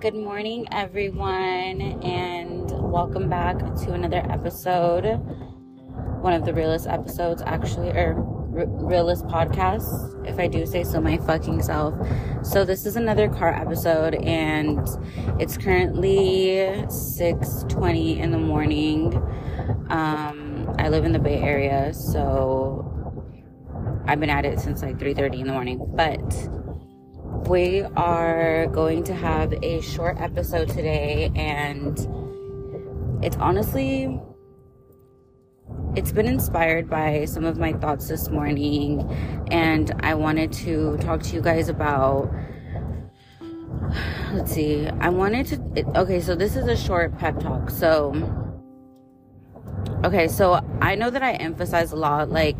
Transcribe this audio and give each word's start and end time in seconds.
Good 0.00 0.14
morning, 0.14 0.68
everyone, 0.70 1.80
and 2.04 2.70
welcome 2.70 3.28
back 3.28 3.58
to 3.58 3.94
another 3.94 4.24
episode. 4.30 5.02
One 6.20 6.32
of 6.34 6.44
the 6.44 6.54
realest 6.54 6.86
episodes, 6.86 7.42
actually, 7.44 7.88
or 7.90 8.14
r- 8.56 8.66
realest 8.68 9.24
podcasts, 9.26 10.24
if 10.24 10.38
I 10.38 10.46
do 10.46 10.66
say 10.66 10.84
so 10.84 11.00
my 11.00 11.16
fucking 11.16 11.62
self. 11.62 11.94
So, 12.44 12.64
this 12.64 12.86
is 12.86 12.94
another 12.94 13.28
car 13.28 13.52
episode, 13.52 14.14
and 14.14 14.86
it's 15.40 15.58
currently 15.58 16.84
6:20 16.88 18.20
in 18.20 18.30
the 18.30 18.38
morning. 18.38 19.16
Um, 19.90 20.76
I 20.78 20.90
live 20.90 21.06
in 21.06 21.12
the 21.12 21.18
Bay 21.18 21.42
Area, 21.42 21.92
so 21.92 22.88
I've 24.06 24.20
been 24.20 24.30
at 24.30 24.46
it 24.46 24.60
since 24.60 24.80
like 24.80 25.00
3:30 25.00 25.40
in 25.40 25.48
the 25.48 25.52
morning, 25.52 25.84
but 25.96 26.22
we 27.48 27.80
are 27.96 28.66
going 28.66 29.02
to 29.02 29.14
have 29.14 29.54
a 29.64 29.80
short 29.80 30.20
episode 30.20 30.68
today 30.68 31.32
and 31.34 32.06
it's 33.24 33.36
honestly 33.38 34.20
it's 35.96 36.12
been 36.12 36.26
inspired 36.26 36.90
by 36.90 37.24
some 37.24 37.46
of 37.46 37.56
my 37.56 37.72
thoughts 37.72 38.06
this 38.06 38.28
morning 38.28 39.00
and 39.50 39.92
I 40.00 40.14
wanted 40.14 40.52
to 40.64 40.98
talk 40.98 41.22
to 41.22 41.34
you 41.34 41.40
guys 41.40 41.70
about 41.70 42.30
let's 44.34 44.52
see 44.52 44.86
I 45.00 45.08
wanted 45.08 45.46
to 45.46 45.98
okay 46.00 46.20
so 46.20 46.34
this 46.34 46.54
is 46.54 46.66
a 46.66 46.76
short 46.76 47.16
pep 47.16 47.40
talk 47.40 47.70
so 47.70 48.12
okay 50.04 50.28
so 50.28 50.60
I 50.82 50.96
know 50.96 51.08
that 51.08 51.22
I 51.22 51.32
emphasize 51.32 51.92
a 51.92 51.96
lot 51.96 52.28
like 52.28 52.58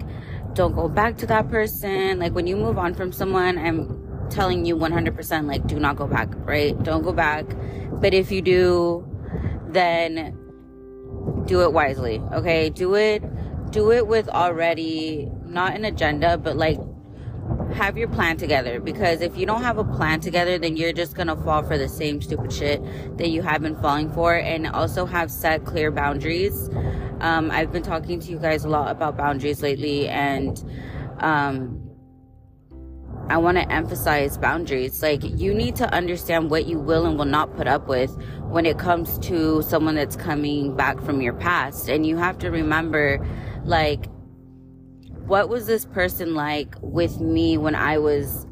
don't 0.54 0.74
go 0.74 0.88
back 0.88 1.18
to 1.18 1.26
that 1.26 1.50
person 1.50 2.18
like 2.18 2.32
when 2.32 2.46
you 2.46 2.56
move 2.56 2.78
on 2.78 2.94
from 2.94 3.12
someone 3.12 3.58
I'm 3.58 4.07
telling 4.30 4.64
you 4.64 4.76
100% 4.76 5.46
like 5.46 5.66
do 5.66 5.78
not 5.78 5.96
go 5.96 6.06
back, 6.06 6.28
right? 6.38 6.80
Don't 6.82 7.02
go 7.02 7.12
back. 7.12 7.46
But 7.92 8.14
if 8.14 8.30
you 8.30 8.42
do, 8.42 9.06
then 9.68 10.36
do 11.46 11.62
it 11.62 11.72
wisely, 11.72 12.22
okay? 12.32 12.70
Do 12.70 12.94
it 12.94 13.22
do 13.70 13.92
it 13.92 14.06
with 14.06 14.28
already 14.30 15.30
not 15.44 15.74
an 15.74 15.84
agenda, 15.84 16.38
but 16.38 16.56
like 16.56 16.78
have 17.74 17.96
your 17.98 18.08
plan 18.08 18.36
together 18.36 18.80
because 18.80 19.20
if 19.20 19.36
you 19.36 19.46
don't 19.46 19.62
have 19.62 19.78
a 19.78 19.84
plan 19.84 20.20
together 20.20 20.58
then 20.58 20.76
you're 20.76 20.92
just 20.92 21.14
gonna 21.14 21.36
fall 21.36 21.62
for 21.62 21.78
the 21.78 21.88
same 21.88 22.20
stupid 22.20 22.52
shit 22.52 22.82
that 23.18 23.28
you 23.28 23.42
have 23.42 23.62
been 23.62 23.76
falling 23.76 24.10
for 24.12 24.34
and 24.34 24.66
also 24.66 25.06
have 25.06 25.30
set 25.30 25.64
clear 25.64 25.90
boundaries 25.90 26.68
um, 27.20 27.50
i've 27.50 27.70
been 27.70 27.82
talking 27.82 28.18
to 28.18 28.30
you 28.30 28.38
guys 28.38 28.64
a 28.64 28.68
lot 28.68 28.90
about 28.90 29.16
boundaries 29.16 29.62
lately 29.62 30.08
and 30.08 30.64
um, 31.18 31.87
I 33.30 33.36
want 33.36 33.58
to 33.58 33.70
emphasize 33.70 34.38
boundaries. 34.38 35.02
Like, 35.02 35.22
you 35.22 35.52
need 35.52 35.76
to 35.76 35.92
understand 35.92 36.50
what 36.50 36.66
you 36.66 36.78
will 36.78 37.04
and 37.04 37.18
will 37.18 37.26
not 37.26 37.54
put 37.56 37.66
up 37.66 37.86
with 37.86 38.10
when 38.44 38.64
it 38.64 38.78
comes 38.78 39.18
to 39.20 39.60
someone 39.62 39.96
that's 39.96 40.16
coming 40.16 40.74
back 40.74 40.98
from 41.02 41.20
your 41.20 41.34
past. 41.34 41.88
And 41.90 42.06
you 42.06 42.16
have 42.16 42.38
to 42.38 42.50
remember, 42.50 43.24
like, 43.64 44.06
what 45.26 45.50
was 45.50 45.66
this 45.66 45.84
person 45.84 46.34
like 46.34 46.74
with 46.80 47.20
me 47.20 47.58
when 47.58 47.74
I 47.74 47.98
was, 47.98 48.46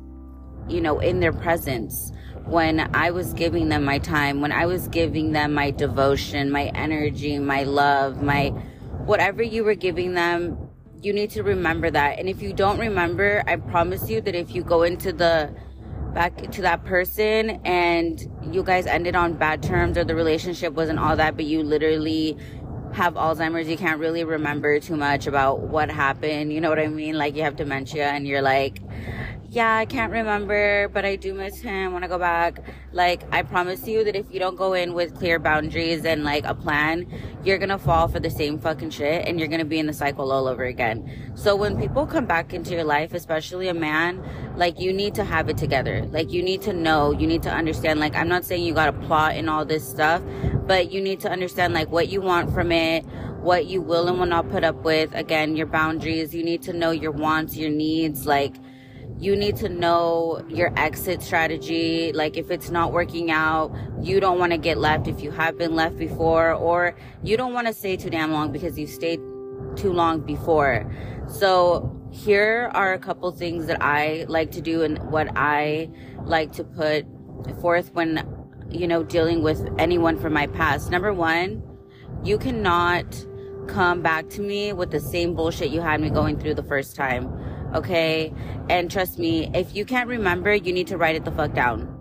you 0.69 0.83
know, 0.83 0.99
in 0.99 1.21
their 1.21 1.33
presence? 1.33 2.13
When 2.45 2.95
I 2.95 3.11
was 3.11 3.33
giving 3.33 3.71
them 3.71 3.83
my 3.83 3.99
time, 3.99 4.43
when 4.43 4.53
I 4.53 4.67
was 4.67 4.89
giving 4.89 5.33
them 5.33 5.55
my 5.55 5.71
devotion, 5.71 6.51
my 6.51 6.67
energy, 6.75 7.39
my 7.39 7.65
love, 7.65 8.23
my 8.23 8.51
whatever 9.07 9.43
you 9.43 9.65
were 9.65 9.75
giving 9.75 10.15
them, 10.15 10.66
you 11.03 11.13
need 11.13 11.31
to 11.31 11.43
remember 11.43 11.91
that. 11.91 12.19
And 12.19 12.29
if 12.29 12.43
you 12.43 12.53
don't 12.53 12.79
remember, 12.79 13.43
I 13.47 13.57
promise 13.57 14.09
you 14.09 14.21
that 14.23 14.35
if 14.35 14.55
you 14.55 14.63
go 14.63 14.83
into 14.83 15.13
the 15.13 15.55
back 16.15 16.51
to 16.51 16.63
that 16.63 16.85
person 16.85 17.61
and 17.65 18.27
you 18.51 18.63
guys 18.63 18.87
ended 18.87 19.15
on 19.15 19.35
bad 19.35 19.63
terms 19.63 19.99
or 19.99 20.05
the 20.05 20.15
relationship 20.15 20.73
wasn't 20.73 20.99
all 20.99 21.17
that, 21.17 21.37
but 21.37 21.45
you 21.45 21.63
literally 21.63 22.37
have 22.95 23.15
Alzheimer's, 23.15 23.69
you 23.69 23.77
can't 23.77 24.01
really 24.01 24.25
remember 24.25 24.81
too 24.81 24.97
much 24.97 25.27
about 25.27 25.61
what 25.61 25.91
happened. 25.91 26.53
You 26.53 26.61
know 26.61 26.71
what 26.71 26.79
I 26.79 26.87
mean? 26.87 27.19
Like 27.19 27.37
you 27.37 27.43
have 27.43 27.57
dementia 27.57 28.09
and 28.09 28.27
you're 28.27 28.43
like, 28.43 28.81
yeah, 29.57 29.75
I 29.75 29.87
can't 29.87 30.13
remember, 30.13 30.89
but 30.89 31.07
I 31.07 31.17
do 31.17 31.33
miss 31.33 31.63
him. 31.63 31.95
Want 31.95 32.03
to 32.03 32.09
go 32.09 32.19
back? 32.19 32.59
Like, 32.93 33.23
I 33.33 33.41
promise 33.41 33.89
you 33.89 34.05
that 34.05 34.15
if 34.15 34.27
you 34.31 34.39
don't 34.39 34.55
go 34.55 34.75
in 34.75 34.93
with 34.93 35.15
clear 35.15 35.39
boundaries 35.39 36.05
and 36.05 36.25
like 36.25 36.45
a 36.45 36.55
plan, 36.55 37.07
you're 37.43 37.57
gonna 37.57 37.79
fall 37.79 38.07
for 38.07 38.21
the 38.21 38.29
same 38.29 38.59
fucking 38.59 38.91
shit 38.91 39.27
and 39.27 39.41
you're 39.41 39.49
gonna 39.49 39.65
be 39.65 39.79
in 39.79 39.87
the 39.87 39.95
cycle 39.95 40.31
all 40.31 40.47
over 40.47 40.65
again. 40.65 41.33
So 41.37 41.57
when 41.57 41.81
people 41.81 42.07
come 42.07 42.27
back 42.27 42.53
into 42.53 42.73
your 42.73 42.85
life, 42.85 43.15
especially 43.15 43.69
a 43.69 43.75
man, 43.75 44.23
like 44.57 44.79
you 44.79 44.93
need 44.93 45.15
to 45.15 45.25
have 45.25 45.49
it 45.49 45.57
together. 45.57 46.05
Like 46.11 46.31
you 46.31 46.43
need 46.43 46.61
to 46.63 46.75
know, 46.75 47.13
you 47.13 47.27
need 47.27 47.43
to 47.45 47.51
understand. 47.51 47.99
Like, 47.99 48.15
I'm 48.15 48.29
not 48.29 48.45
saying 48.45 48.63
you 48.63 48.75
gotta 48.75 48.93
plot 48.93 49.37
and 49.37 49.49
all 49.49 49.65
this 49.65 49.89
stuff, 49.89 50.21
but 50.67 50.93
you 50.93 51.01
need 51.01 51.21
to 51.21 51.31
understand 51.31 51.73
like 51.73 51.91
what 51.91 52.09
you 52.09 52.21
want 52.21 52.53
from 52.53 52.73
it, 52.73 53.07
what 53.41 53.65
you 53.65 53.81
will 53.81 54.07
and 54.07 54.19
will 54.19 54.27
not 54.27 54.51
put 54.51 54.65
up 54.65 54.85
with. 54.85 55.15
Again, 55.15 55.57
your 55.57 55.67
boundaries. 55.67 56.35
You 56.35 56.45
need 56.45 56.61
to 56.65 56.75
know 56.75 56.91
your 56.91 57.13
wants, 57.13 57.57
your 57.57 57.71
needs, 57.71 58.27
like 58.27 58.57
you 59.19 59.35
need 59.35 59.57
to 59.57 59.69
know 59.69 60.45
your 60.49 60.73
exit 60.77 61.23
strategy. 61.23 62.13
Like 62.13 62.37
if 62.37 62.51
it's 62.51 62.71
not 62.71 62.93
working 62.93 63.31
out, 63.31 63.75
you 64.03 64.21
don't 64.21 64.39
want 64.39 64.53
to 64.53 64.59
get 64.59 64.79
left 64.79 65.09
if 65.09 65.23
you 65.23 65.31
have 65.31 65.57
been 65.57 65.75
left 65.75 65.97
before, 65.97 66.53
or 66.53 66.95
you 67.23 67.37
don't 67.37 67.53
want 67.53 67.67
to 67.67 67.73
stay 67.73 67.97
too 67.97 68.11
damn 68.11 68.33
long 68.33 68.53
because 68.53 68.79
you 68.79 68.87
stayed 68.87 69.21
too 69.77 69.93
long 69.93 70.21
before. 70.21 70.93
So 71.29 71.93
here 72.11 72.71
are 72.75 72.93
a 72.93 72.99
couple 72.99 73.31
things 73.33 73.67
that 73.67 73.83
I 73.83 74.27
like 74.29 74.51
to 74.53 74.61
do 74.61 74.83
and 74.83 74.99
what 75.11 75.29
I 75.35 75.91
like 76.25 76.53
to 76.53 76.65
put 76.65 77.07
forth 77.61 77.93
when, 77.95 78.27
you 78.71 78.87
know, 78.87 79.03
dealing 79.03 79.43
with 79.43 79.67
anyone 79.79 80.19
from 80.19 80.33
my 80.33 80.47
past. 80.47 80.91
Number 80.91 81.13
one, 81.13 81.63
you 82.23 82.39
cannot 82.39 83.07
come 83.67 84.03
back 84.03 84.29
to 84.31 84.41
me 84.41 84.73
with 84.73 84.91
the 84.91 85.01
same 85.01 85.35
bullshit 85.35 85.71
you 85.71 85.81
had 85.81 86.01
me 86.01 86.11
going 86.11 86.39
through 86.39 86.55
the 86.55 86.63
first 86.63 86.97
time 86.97 87.33
okay? 87.75 88.33
And 88.69 88.91
trust 88.91 89.19
me, 89.19 89.51
if 89.55 89.75
you 89.75 89.85
can't 89.85 90.09
remember, 90.09 90.55
you 90.55 90.73
need 90.73 90.87
to 90.89 90.97
write 90.97 91.17
it 91.17 91.25
the 91.25 91.31
fuck 91.31 91.53
down. 91.55 91.93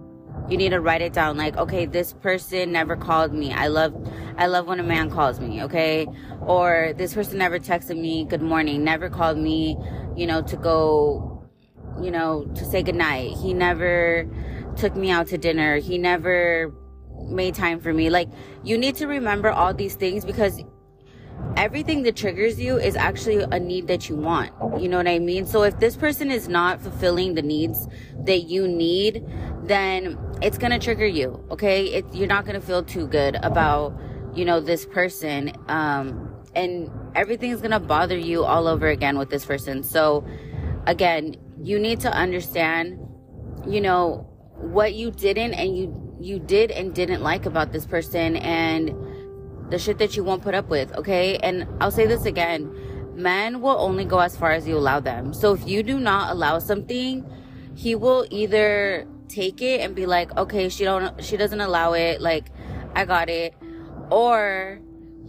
You 0.49 0.57
need 0.57 0.69
to 0.69 0.79
write 0.79 1.01
it 1.01 1.13
down 1.13 1.37
like, 1.37 1.57
okay, 1.57 1.85
this 1.85 2.13
person 2.13 2.71
never 2.71 2.95
called 2.95 3.33
me. 3.33 3.51
I 3.51 3.67
love 3.67 3.95
I 4.37 4.45
love 4.47 4.67
when 4.67 4.79
a 4.79 4.83
man 4.83 5.09
calls 5.09 5.39
me, 5.39 5.63
okay? 5.63 6.07
Or 6.41 6.93
this 6.97 7.13
person 7.13 7.39
never 7.39 7.57
texted 7.57 7.99
me 7.99 8.25
good 8.25 8.41
morning, 8.41 8.83
never 8.83 9.09
called 9.09 9.37
me, 9.37 9.75
you 10.15 10.27
know, 10.27 10.41
to 10.43 10.55
go, 10.55 11.43
you 11.99 12.11
know, 12.11 12.45
to 12.55 12.65
say 12.65 12.83
goodnight. 12.83 13.31
He 13.31 13.53
never 13.53 14.29
took 14.75 14.95
me 14.95 15.09
out 15.09 15.27
to 15.27 15.37
dinner. 15.37 15.77
He 15.77 15.97
never 15.97 16.71
made 17.27 17.55
time 17.55 17.79
for 17.79 17.91
me. 17.91 18.11
Like, 18.11 18.29
you 18.63 18.77
need 18.77 18.95
to 18.97 19.07
remember 19.07 19.49
all 19.49 19.73
these 19.73 19.95
things 19.95 20.25
because 20.25 20.61
everything 21.57 22.03
that 22.03 22.15
triggers 22.15 22.59
you 22.59 22.77
is 22.77 22.95
actually 22.95 23.43
a 23.51 23.59
need 23.59 23.87
that 23.87 24.09
you 24.09 24.15
want. 24.15 24.51
You 24.81 24.89
know 24.89 24.97
what 24.97 25.07
I 25.07 25.19
mean? 25.19 25.45
So 25.45 25.63
if 25.63 25.79
this 25.79 25.95
person 25.95 26.31
is 26.31 26.47
not 26.47 26.81
fulfilling 26.81 27.35
the 27.35 27.41
needs 27.41 27.87
that 28.25 28.43
you 28.43 28.67
need, 28.67 29.25
then 29.63 30.17
it's 30.41 30.57
going 30.57 30.71
to 30.71 30.79
trigger 30.79 31.05
you. 31.05 31.43
Okay. 31.51 31.85
It, 31.85 32.05
you're 32.13 32.27
not 32.27 32.45
going 32.45 32.59
to 32.59 32.65
feel 32.65 32.83
too 32.83 33.07
good 33.07 33.37
about, 33.41 33.99
you 34.33 34.45
know, 34.45 34.59
this 34.59 34.85
person. 34.85 35.53
Um, 35.67 36.35
and 36.55 36.89
everything's 37.15 37.61
going 37.61 37.71
to 37.71 37.79
bother 37.79 38.17
you 38.17 38.43
all 38.43 38.67
over 38.67 38.87
again 38.87 39.17
with 39.17 39.29
this 39.29 39.45
person. 39.45 39.83
So 39.83 40.25
again, 40.87 41.35
you 41.61 41.79
need 41.79 41.99
to 42.01 42.11
understand, 42.11 42.99
you 43.67 43.81
know, 43.81 44.29
what 44.57 44.93
you 44.93 45.11
didn't 45.11 45.53
and 45.53 45.77
you, 45.77 46.17
you 46.19 46.39
did 46.39 46.71
and 46.71 46.93
didn't 46.93 47.21
like 47.21 47.45
about 47.45 47.71
this 47.71 47.85
person 47.85 48.37
and 48.37 48.93
the 49.69 49.79
shit 49.79 49.97
that 49.97 50.15
you 50.15 50.23
won't 50.23 50.41
put 50.41 50.53
up 50.53 50.69
with, 50.69 50.93
okay? 50.93 51.37
And 51.37 51.67
I'll 51.81 51.91
say 51.91 52.05
this 52.05 52.25
again 52.25 52.71
men 53.15 53.61
will 53.61 53.77
only 53.79 54.05
go 54.05 54.19
as 54.19 54.35
far 54.35 54.51
as 54.51 54.67
you 54.67 54.77
allow 54.77 54.99
them. 54.99 55.33
So 55.33 55.53
if 55.53 55.67
you 55.67 55.83
do 55.83 55.99
not 55.99 56.31
allow 56.31 56.59
something, 56.59 57.25
he 57.73 57.95
will 57.95 58.27
either 58.29 59.07
take 59.27 59.61
it 59.61 59.81
and 59.81 59.95
be 59.95 60.05
like, 60.05 60.35
okay, 60.37 60.69
she 60.69 60.83
don't, 60.83 61.23
she 61.23 61.37
doesn't 61.37 61.61
allow 61.61 61.93
it, 61.93 62.21
like, 62.21 62.47
I 62.93 63.05
got 63.05 63.29
it, 63.29 63.53
or 64.11 64.81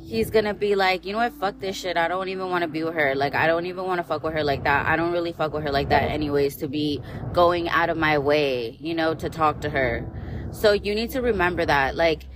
he's 0.05 0.31
gonna 0.31 0.55
be 0.55 0.75
like, 0.75 1.05
you 1.05 1.13
know 1.13 1.19
what, 1.19 1.33
fuck 1.33 1.59
this 1.59 1.77
shit. 1.77 1.97
I 1.97 2.07
don't 2.07 2.29
even 2.29 2.49
want 2.51 2.63
to 2.63 2.69
be 2.69 2.85
with 2.85 2.95
her. 2.95 3.15
Like, 3.17 3.35
I 3.35 3.47
don't 3.47 3.67
even 3.67 3.85
want 3.85 3.99
to 3.99 4.05
fuck 4.05 4.23
with 4.23 4.35
her 4.35 4.45
like 4.45 4.63
that. 4.65 4.87
I 4.87 4.95
don't 4.95 5.13
really 5.13 5.33
fuck 5.33 5.53
with 5.53 5.65
her 5.65 5.73
like 5.73 5.89
that, 5.89 6.11
anyways, 6.11 6.57
to 6.57 6.69
be 6.69 7.01
going 7.33 7.69
out 7.69 7.89
of 7.89 7.97
my 7.97 8.19
way, 8.19 8.77
you 8.81 8.95
know, 8.95 9.15
to 9.15 9.29
talk 9.29 9.61
to 9.63 9.71
her. 9.71 10.07
So 10.53 10.73
you 10.73 10.95
need 10.95 11.11
to 11.11 11.23
remember 11.23 11.67
that. 11.67 11.97
Like, 11.97 12.27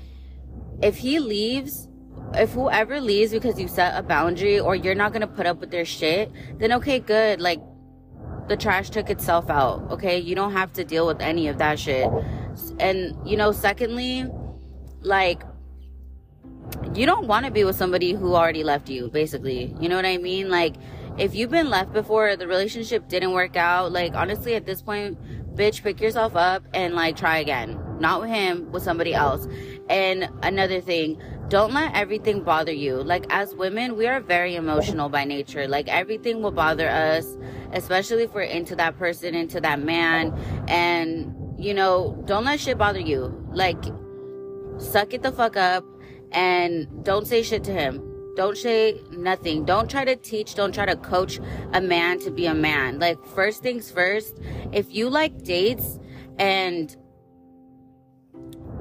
if 0.82 0.96
he 0.96 1.20
leaves, 1.20 1.86
if 2.34 2.52
whoever 2.52 3.00
leaves 3.00 3.32
because 3.32 3.58
you 3.58 3.68
set 3.68 3.98
a 3.98 4.02
boundary 4.02 4.60
or 4.60 4.74
you're 4.74 4.94
not 4.94 5.12
gonna 5.12 5.26
put 5.26 5.46
up 5.46 5.60
with 5.60 5.70
their 5.70 5.84
shit, 5.84 6.30
then 6.58 6.72
okay, 6.72 6.98
good. 6.98 7.40
Like 7.40 7.60
the 8.48 8.56
trash 8.56 8.90
took 8.90 9.10
itself 9.10 9.50
out. 9.50 9.90
Okay, 9.90 10.18
you 10.18 10.34
don't 10.34 10.52
have 10.52 10.72
to 10.74 10.84
deal 10.84 11.06
with 11.06 11.20
any 11.20 11.48
of 11.48 11.58
that 11.58 11.78
shit. 11.78 12.08
And 12.78 13.16
you 13.28 13.36
know, 13.36 13.52
secondly, 13.52 14.26
like 15.00 15.42
you 16.94 17.06
don't 17.06 17.26
want 17.26 17.46
to 17.46 17.52
be 17.52 17.64
with 17.64 17.76
somebody 17.76 18.12
who 18.12 18.34
already 18.34 18.64
left 18.64 18.88
you. 18.88 19.08
Basically, 19.08 19.74
you 19.80 19.88
know 19.88 19.96
what 19.96 20.06
I 20.06 20.18
mean? 20.18 20.50
Like 20.50 20.76
if 21.18 21.34
you've 21.34 21.50
been 21.50 21.70
left 21.70 21.92
before, 21.92 22.36
the 22.36 22.46
relationship 22.46 23.08
didn't 23.08 23.32
work 23.32 23.56
out. 23.56 23.92
Like 23.92 24.14
honestly, 24.14 24.54
at 24.54 24.66
this 24.66 24.82
point, 24.82 25.18
bitch, 25.56 25.82
pick 25.82 26.00
yourself 26.00 26.36
up 26.36 26.62
and 26.74 26.94
like 26.94 27.16
try 27.16 27.38
again 27.38 27.78
not 28.00 28.20
with 28.20 28.30
him, 28.30 28.72
with 28.72 28.82
somebody 28.82 29.14
else. 29.14 29.46
And 29.88 30.28
another 30.42 30.80
thing, 30.80 31.20
don't 31.50 31.72
let 31.72 31.94
everything 31.96 32.42
bother 32.44 32.72
you. 32.72 33.02
Like, 33.02 33.26
as 33.28 33.56
women, 33.56 33.96
we 33.96 34.06
are 34.06 34.20
very 34.20 34.54
emotional 34.54 35.08
by 35.08 35.24
nature. 35.24 35.66
Like, 35.66 35.88
everything 35.88 36.42
will 36.42 36.52
bother 36.52 36.88
us, 36.88 37.36
especially 37.72 38.22
if 38.22 38.32
we're 38.32 38.42
into 38.42 38.76
that 38.76 38.96
person, 38.96 39.34
into 39.34 39.60
that 39.60 39.82
man. 39.82 40.32
And, 40.68 41.34
you 41.58 41.74
know, 41.74 42.22
don't 42.24 42.44
let 42.44 42.60
shit 42.60 42.78
bother 42.78 43.00
you. 43.00 43.36
Like, 43.52 43.82
suck 44.78 45.12
it 45.12 45.22
the 45.22 45.32
fuck 45.32 45.56
up 45.56 45.84
and 46.30 46.86
don't 47.02 47.26
say 47.26 47.42
shit 47.42 47.64
to 47.64 47.72
him. 47.72 48.06
Don't 48.36 48.56
say 48.56 49.00
nothing. 49.10 49.64
Don't 49.64 49.90
try 49.90 50.04
to 50.04 50.14
teach, 50.14 50.54
don't 50.54 50.72
try 50.72 50.86
to 50.86 50.94
coach 50.94 51.40
a 51.72 51.80
man 51.80 52.20
to 52.20 52.30
be 52.30 52.46
a 52.46 52.54
man. 52.54 53.00
Like, 53.00 53.22
first 53.26 53.60
things 53.60 53.90
first, 53.90 54.38
if 54.72 54.94
you 54.94 55.10
like 55.10 55.42
dates 55.42 55.98
and 56.38 56.96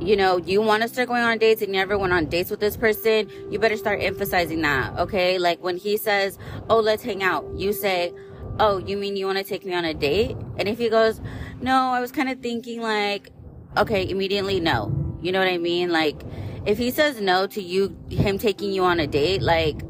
you 0.01 0.15
know, 0.15 0.37
you 0.37 0.61
want 0.61 0.83
to 0.83 0.89
start 0.89 1.07
going 1.07 1.23
on 1.23 1.37
dates 1.37 1.61
and 1.61 1.73
you 1.73 1.79
never 1.79 1.97
went 1.97 2.13
on 2.13 2.25
dates 2.25 2.49
with 2.49 2.59
this 2.59 2.77
person, 2.77 3.29
you 3.51 3.59
better 3.59 3.77
start 3.77 4.01
emphasizing 4.01 4.61
that, 4.61 4.97
okay? 4.97 5.37
Like 5.37 5.61
when 5.63 5.77
he 5.77 5.97
says, 5.97 6.37
oh, 6.69 6.79
let's 6.79 7.03
hang 7.03 7.23
out, 7.23 7.45
you 7.55 7.73
say, 7.73 8.13
oh, 8.59 8.77
you 8.77 8.97
mean 8.97 9.15
you 9.15 9.25
want 9.25 9.37
to 9.37 9.43
take 9.43 9.65
me 9.65 9.73
on 9.73 9.85
a 9.85 9.93
date? 9.93 10.35
And 10.57 10.67
if 10.67 10.77
he 10.77 10.89
goes, 10.89 11.21
no, 11.61 11.73
I 11.73 11.99
was 11.99 12.11
kind 12.11 12.29
of 12.29 12.39
thinking 12.39 12.81
like, 12.81 13.31
okay, 13.77 14.07
immediately 14.07 14.59
no. 14.59 15.17
You 15.21 15.31
know 15.31 15.39
what 15.39 15.47
I 15.47 15.57
mean? 15.57 15.91
Like, 15.91 16.21
if 16.65 16.77
he 16.77 16.91
says 16.91 17.19
no 17.19 17.47
to 17.47 17.61
you, 17.61 17.97
him 18.09 18.37
taking 18.37 18.71
you 18.71 18.83
on 18.83 18.99
a 18.99 19.07
date, 19.07 19.41
like, 19.41 19.81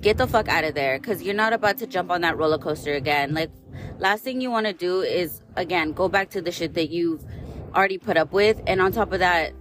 get 0.00 0.18
the 0.18 0.26
fuck 0.26 0.48
out 0.48 0.64
of 0.64 0.74
there 0.74 0.98
because 0.98 1.22
you're 1.22 1.34
not 1.34 1.52
about 1.52 1.78
to 1.78 1.86
jump 1.86 2.10
on 2.10 2.22
that 2.22 2.36
roller 2.36 2.58
coaster 2.58 2.94
again. 2.94 3.34
Like, 3.34 3.50
last 3.98 4.24
thing 4.24 4.40
you 4.40 4.50
want 4.50 4.66
to 4.66 4.72
do 4.72 5.00
is, 5.00 5.40
again, 5.56 5.92
go 5.92 6.08
back 6.08 6.30
to 6.30 6.42
the 6.42 6.50
shit 6.50 6.74
that 6.74 6.90
you've 6.90 7.24
already 7.74 7.98
put 7.98 8.16
up 8.16 8.32
with. 8.32 8.60
And 8.66 8.80
on 8.80 8.92
top 8.92 9.12
of 9.12 9.20
that, 9.20 9.52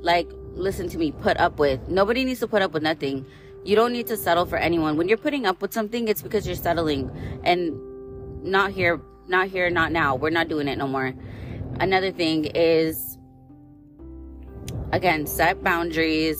like, 0.00 0.28
listen 0.52 0.88
to 0.90 0.98
me, 0.98 1.12
put 1.12 1.36
up 1.38 1.58
with. 1.58 1.88
Nobody 1.88 2.24
needs 2.24 2.40
to 2.40 2.48
put 2.48 2.62
up 2.62 2.72
with 2.72 2.82
nothing. 2.82 3.26
You 3.64 3.76
don't 3.76 3.92
need 3.92 4.06
to 4.08 4.16
settle 4.16 4.46
for 4.46 4.56
anyone. 4.56 4.96
When 4.96 5.08
you're 5.08 5.18
putting 5.18 5.46
up 5.46 5.62
with 5.62 5.72
something, 5.72 6.08
it's 6.08 6.22
because 6.22 6.46
you're 6.46 6.56
settling. 6.56 7.10
And 7.44 8.42
not 8.42 8.72
here, 8.72 9.00
not 9.26 9.48
here, 9.48 9.70
not 9.70 9.90
now. 9.92 10.14
We're 10.14 10.30
not 10.30 10.48
doing 10.48 10.68
it 10.68 10.76
no 10.76 10.86
more. 10.86 11.14
Another 11.80 12.12
thing 12.12 12.44
is, 12.54 13.18
again, 14.92 15.26
set 15.26 15.62
boundaries. 15.64 16.38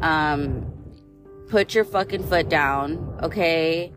Um, 0.00 0.72
put 1.48 1.74
your 1.74 1.84
fucking 1.84 2.24
foot 2.24 2.48
down, 2.48 3.18
okay? 3.22 3.92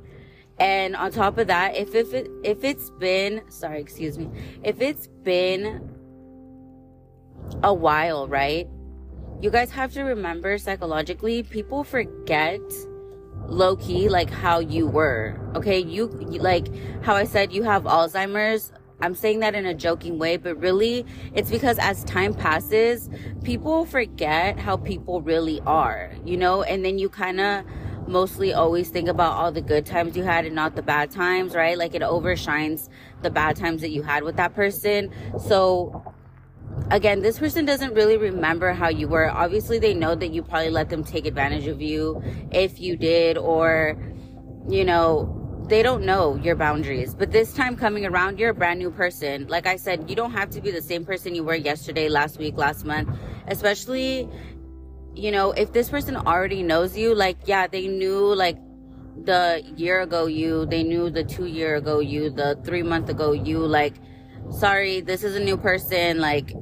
And 0.60 0.96
on 0.96 1.12
top 1.12 1.38
of 1.38 1.48
that, 1.48 1.76
if 1.76 1.96
if 1.96 2.14
it 2.14 2.30
if 2.44 2.64
it's 2.64 2.90
been 2.92 3.42
sorry, 3.50 3.80
excuse 3.80 4.18
me, 4.18 4.30
if 4.64 4.82
it's 4.82 5.08
been 5.24 5.95
a 7.64 7.74
while, 7.74 8.28
right? 8.28 8.68
You 9.42 9.50
guys 9.50 9.72
have 9.72 9.92
to 9.94 10.04
remember 10.04 10.58
psychologically, 10.58 11.44
people 11.44 11.84
forget 11.84 12.62
low 13.48 13.76
key 13.76 14.10
like 14.10 14.30
how 14.30 14.60
you 14.60 14.88
were. 14.88 15.40
Okay, 15.56 15.80
you 15.80 16.08
like 16.08 16.68
how 17.04 17.16
I 17.16 17.26
said 17.26 17.52
you 17.52 17.64
have 17.64 17.84
Alzheimer's. 17.84 18.72
I'm 19.02 19.14
saying 19.14 19.42
that 19.42 19.56
in 19.56 19.66
a 19.66 19.74
joking 19.74 20.18
way, 20.20 20.38
but 20.38 20.58
really 20.58 21.06
it's 21.34 21.52
because 21.52 21.78
as 21.80 22.04
time 22.06 22.34
passes, 22.34 23.10
people 23.44 23.86
forget 23.86 24.58
how 24.58 24.78
people 24.78 25.22
really 25.22 25.60
are, 25.66 26.14
you 26.24 26.38
know, 26.38 26.64
and 26.64 26.86
then 26.86 26.98
you 26.98 27.10
kind 27.10 27.42
of 27.42 27.66
mostly 28.08 28.54
always 28.54 28.90
think 28.90 29.10
about 29.10 29.34
all 29.34 29.52
the 29.52 29.62
good 29.62 29.86
times 29.86 30.16
you 30.16 30.24
had 30.24 30.46
and 30.46 30.56
not 30.56 30.76
the 30.76 30.82
bad 30.82 31.12
times, 31.12 31.56
right? 31.56 31.78
Like 31.78 31.94
it 31.94 32.02
overshines 32.02 32.88
the 33.22 33.30
bad 33.30 33.58
times 33.58 33.82
that 33.82 33.90
you 33.90 34.02
had 34.04 34.24
with 34.24 34.38
that 34.38 34.56
person. 34.56 35.12
So 35.40 36.14
again, 36.92 37.22
this 37.22 37.40
person 37.40 37.66
doesn't 37.66 37.94
really 37.94 38.18
remember 38.18 38.74
how 38.74 38.90
you 38.90 39.08
were. 39.08 39.30
Obviously, 39.30 39.80
they 39.80 39.94
know 39.94 40.16
that 40.16 40.32
you 40.32 40.44
probably 40.44 40.70
let 40.70 40.90
them 40.90 41.04
take 41.04 41.26
advantage 41.26 41.68
of 41.68 41.82
you 41.82 42.22
if 42.52 42.80
you 42.80 42.96
did, 42.96 43.38
or, 43.38 43.98
you 44.70 44.84
know, 44.84 45.42
they 45.68 45.82
don't 45.82 46.06
know 46.06 46.36
your 46.36 46.56
boundaries. 46.56 47.16
But 47.16 47.32
this 47.32 47.54
time 47.54 47.76
coming 47.76 48.06
around, 48.06 48.38
you're 48.40 48.52
a 48.52 48.54
brand 48.54 48.80
new 48.80 48.92
person. 48.92 49.48
Like 49.48 49.66
I 49.66 49.78
said, 49.78 50.10
you 50.10 50.16
don't 50.16 50.32
have 50.32 50.50
to 50.52 50.62
be 50.62 50.72
the 50.72 50.82
same 50.82 51.06
person 51.06 51.34
you 51.34 51.44
were 51.44 51.56
yesterday, 51.56 52.08
last 52.08 52.38
week, 52.38 52.56
last 52.56 52.86
month, 52.86 53.10
especially, 53.48 54.30
you 55.16 55.32
know, 55.32 55.52
if 55.54 55.74
this 55.74 55.90
person 55.90 56.16
already 56.16 56.62
knows 56.62 56.96
you, 56.96 57.16
like, 57.16 57.38
yeah, 57.46 57.68
they 57.68 57.88
knew, 57.88 58.34
like, 58.36 58.58
the 59.24 59.64
year 59.78 60.02
ago 60.02 60.26
you, 60.26 60.66
they 60.66 60.84
knew 60.84 61.10
the 61.10 61.24
two 61.24 61.46
year 61.46 61.78
ago 61.78 62.00
you, 62.00 62.30
the 62.30 62.60
three 62.64 62.84
month 62.84 63.10
ago 63.10 63.32
you, 63.32 63.60
like, 63.60 63.96
sorry, 64.52 65.02
this 65.02 65.24
is 65.24 65.36
a 65.36 65.40
new 65.40 65.58
person. 65.58 66.20
Like, 66.20 66.54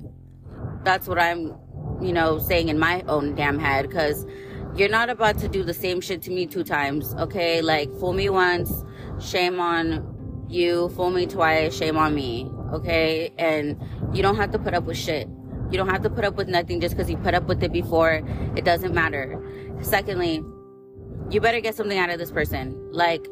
that's 0.84 1.08
what 1.08 1.20
I'm, 1.20 1.56
you 2.02 2.14
know, 2.14 2.40
saying 2.40 2.70
in 2.70 2.80
my 2.80 3.04
own 3.08 3.36
damn 3.36 3.60
head. 3.60 3.92
Cause 3.92 4.26
you're 4.76 4.90
not 4.90 5.10
about 5.10 5.38
to 5.40 5.48
do 5.48 5.64
the 5.64 5.74
same 5.74 6.02
shit 6.02 6.22
to 6.24 6.32
me 6.32 6.46
two 6.46 6.64
times. 6.64 7.14
Okay. 7.16 7.62
Like, 7.62 7.92
fool 8.00 8.14
me 8.14 8.30
once, 8.30 8.72
shame 9.20 9.60
on 9.60 10.46
you. 10.50 10.90
Fool 10.90 11.12
me 11.12 11.26
twice, 11.26 11.76
shame 11.76 11.98
on 11.98 12.16
me. 12.16 12.50
Okay. 12.74 13.34
And 13.38 13.82
you 14.14 14.24
don't 14.24 14.36
have 14.36 14.52
to 14.52 14.60
put 14.60 14.74
up 14.74 14.86
with 14.86 14.98
shit. 14.98 15.28
You 15.72 15.78
don't 15.78 15.90
have 15.90 16.04
to 16.04 16.10
put 16.10 16.24
up 16.24 16.36
with 16.36 16.48
nothing 16.48 16.82
just 16.82 16.96
because 16.96 17.10
you 17.10 17.18
put 17.18 17.34
up 17.34 17.46
with 17.46 17.64
it 17.64 17.72
before. 17.72 18.22
It 18.56 18.66
doesn't 18.66 18.94
matter. 18.94 19.42
Secondly, 19.82 20.44
you 21.30 21.42
better 21.42 21.60
get 21.62 21.76
something 21.76 21.98
out 21.98 22.10
of 22.10 22.20
this 22.20 22.32
person. 22.32 22.78
Like, 22.92 23.28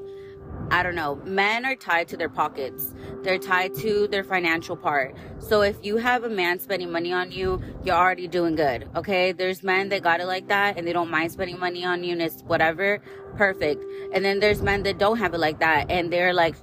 I 0.71 0.83
don't 0.83 0.95
know, 0.95 1.15
men 1.25 1.65
are 1.65 1.75
tied 1.75 2.07
to 2.07 2.17
their 2.17 2.29
pockets. 2.29 2.95
They're 3.23 3.37
tied 3.37 3.75
to 3.79 4.07
their 4.07 4.23
financial 4.23 4.77
part. 4.77 5.17
So 5.39 5.63
if 5.63 5.75
you 5.83 5.97
have 5.97 6.23
a 6.23 6.29
man 6.29 6.59
spending 6.59 6.89
money 6.89 7.11
on 7.11 7.29
you, 7.33 7.61
you're 7.83 7.97
already 7.97 8.25
doing 8.25 8.55
good. 8.55 8.89
Okay. 8.95 9.33
There's 9.33 9.63
men 9.63 9.89
that 9.89 10.01
got 10.01 10.21
it 10.21 10.27
like 10.27 10.47
that 10.47 10.77
and 10.77 10.87
they 10.87 10.93
don't 10.93 11.11
mind 11.11 11.33
spending 11.33 11.59
money 11.59 11.83
on 11.83 12.05
you 12.05 12.13
and 12.13 12.21
it's 12.21 12.41
whatever. 12.43 13.01
Perfect. 13.35 13.83
And 14.13 14.23
then 14.23 14.39
there's 14.39 14.61
men 14.61 14.83
that 14.83 14.97
don't 14.97 15.17
have 15.17 15.33
it 15.33 15.39
like 15.39 15.59
that 15.59 15.91
and 15.91 16.11
they're 16.11 16.33
like, 16.33 16.55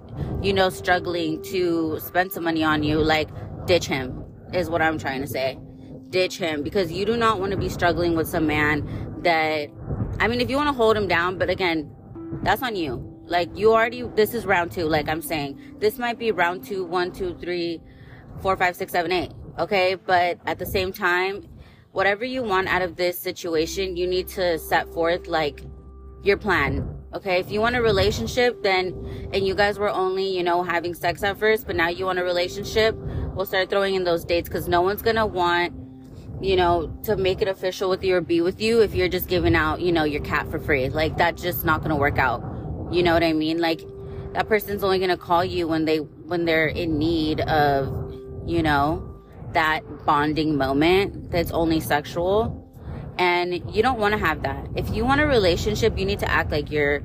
you 0.42 0.54
know, 0.54 0.70
struggling 0.70 1.42
to 1.42 2.00
spend 2.00 2.32
some 2.32 2.44
money 2.44 2.64
on 2.64 2.82
you. 2.82 3.00
Like, 3.00 3.28
ditch 3.66 3.88
him 3.88 4.24
is 4.54 4.70
what 4.70 4.80
I'm 4.80 4.96
trying 4.96 5.20
to 5.20 5.26
say. 5.26 5.58
Ditch 6.08 6.38
him 6.38 6.62
because 6.62 6.90
you 6.90 7.04
do 7.04 7.18
not 7.18 7.40
want 7.40 7.52
to 7.52 7.58
be 7.58 7.68
struggling 7.68 8.16
with 8.16 8.26
some 8.26 8.46
man 8.46 9.20
that, 9.22 9.68
I 10.18 10.28
mean, 10.28 10.40
if 10.40 10.48
you 10.48 10.56
want 10.56 10.68
to 10.68 10.72
hold 10.72 10.96
him 10.96 11.08
down, 11.08 11.36
but 11.36 11.50
again, 11.50 11.94
that's 12.42 12.62
on 12.62 12.74
you 12.74 13.17
like 13.28 13.48
you 13.56 13.72
already, 13.72 14.02
this 14.02 14.34
is 14.34 14.46
round 14.46 14.72
two. 14.72 14.86
Like 14.86 15.08
I'm 15.08 15.22
saying, 15.22 15.76
this 15.78 15.98
might 15.98 16.18
be 16.18 16.32
round 16.32 16.64
two, 16.64 16.84
one, 16.84 17.12
two, 17.12 17.34
three, 17.40 17.80
four, 18.40 18.56
five, 18.56 18.76
six, 18.76 18.92
seven, 18.92 19.12
eight. 19.12 19.32
Okay. 19.58 19.94
But 19.94 20.38
at 20.46 20.58
the 20.58 20.66
same 20.66 20.92
time, 20.92 21.48
whatever 21.92 22.24
you 22.24 22.42
want 22.42 22.68
out 22.68 22.82
of 22.82 22.96
this 22.96 23.18
situation, 23.18 23.96
you 23.96 24.06
need 24.06 24.28
to 24.28 24.58
set 24.58 24.92
forth 24.92 25.26
like 25.26 25.62
your 26.22 26.36
plan. 26.36 26.96
Okay. 27.14 27.38
If 27.38 27.50
you 27.50 27.60
want 27.60 27.76
a 27.76 27.82
relationship, 27.82 28.62
then, 28.62 29.30
and 29.32 29.46
you 29.46 29.54
guys 29.54 29.78
were 29.78 29.90
only, 29.90 30.36
you 30.36 30.42
know, 30.42 30.62
having 30.62 30.94
sex 30.94 31.22
at 31.22 31.38
first, 31.38 31.66
but 31.66 31.76
now 31.76 31.88
you 31.88 32.04
want 32.04 32.18
a 32.18 32.24
relationship, 32.24 32.94
we'll 33.34 33.46
start 33.46 33.70
throwing 33.70 33.94
in 33.94 34.04
those 34.04 34.24
dates 34.24 34.48
because 34.48 34.68
no 34.68 34.82
one's 34.82 35.02
going 35.02 35.16
to 35.16 35.26
want, 35.26 35.72
you 36.40 36.54
know, 36.54 36.86
to 37.02 37.16
make 37.16 37.42
it 37.42 37.48
official 37.48 37.90
with 37.90 38.04
you 38.04 38.14
or 38.14 38.20
be 38.20 38.40
with 38.40 38.60
you 38.60 38.80
if 38.80 38.94
you're 38.94 39.08
just 39.08 39.28
giving 39.28 39.56
out, 39.56 39.80
you 39.80 39.90
know, 39.90 40.04
your 40.04 40.22
cat 40.22 40.48
for 40.50 40.58
free. 40.58 40.88
Like 40.88 41.16
that's 41.16 41.42
just 41.42 41.64
not 41.64 41.80
going 41.80 41.90
to 41.90 41.96
work 41.96 42.18
out. 42.18 42.42
You 42.90 43.02
know 43.02 43.14
what 43.14 43.22
I 43.22 43.32
mean? 43.32 43.58
Like 43.58 43.82
that 44.32 44.48
person's 44.48 44.84
only 44.84 44.98
going 44.98 45.10
to 45.10 45.16
call 45.16 45.44
you 45.44 45.68
when 45.68 45.84
they 45.84 45.98
when 45.98 46.44
they're 46.44 46.68
in 46.68 46.98
need 46.98 47.40
of, 47.40 47.86
you 48.46 48.62
know, 48.62 49.22
that 49.52 49.82
bonding 50.04 50.56
moment 50.56 51.30
that's 51.30 51.50
only 51.50 51.80
sexual. 51.80 52.64
And 53.18 53.74
you 53.74 53.82
don't 53.82 53.98
want 53.98 54.12
to 54.12 54.18
have 54.18 54.42
that. 54.42 54.68
If 54.76 54.94
you 54.94 55.04
want 55.04 55.20
a 55.20 55.26
relationship, 55.26 55.98
you 55.98 56.04
need 56.04 56.20
to 56.20 56.30
act 56.30 56.52
like 56.52 56.70
you're, 56.70 57.02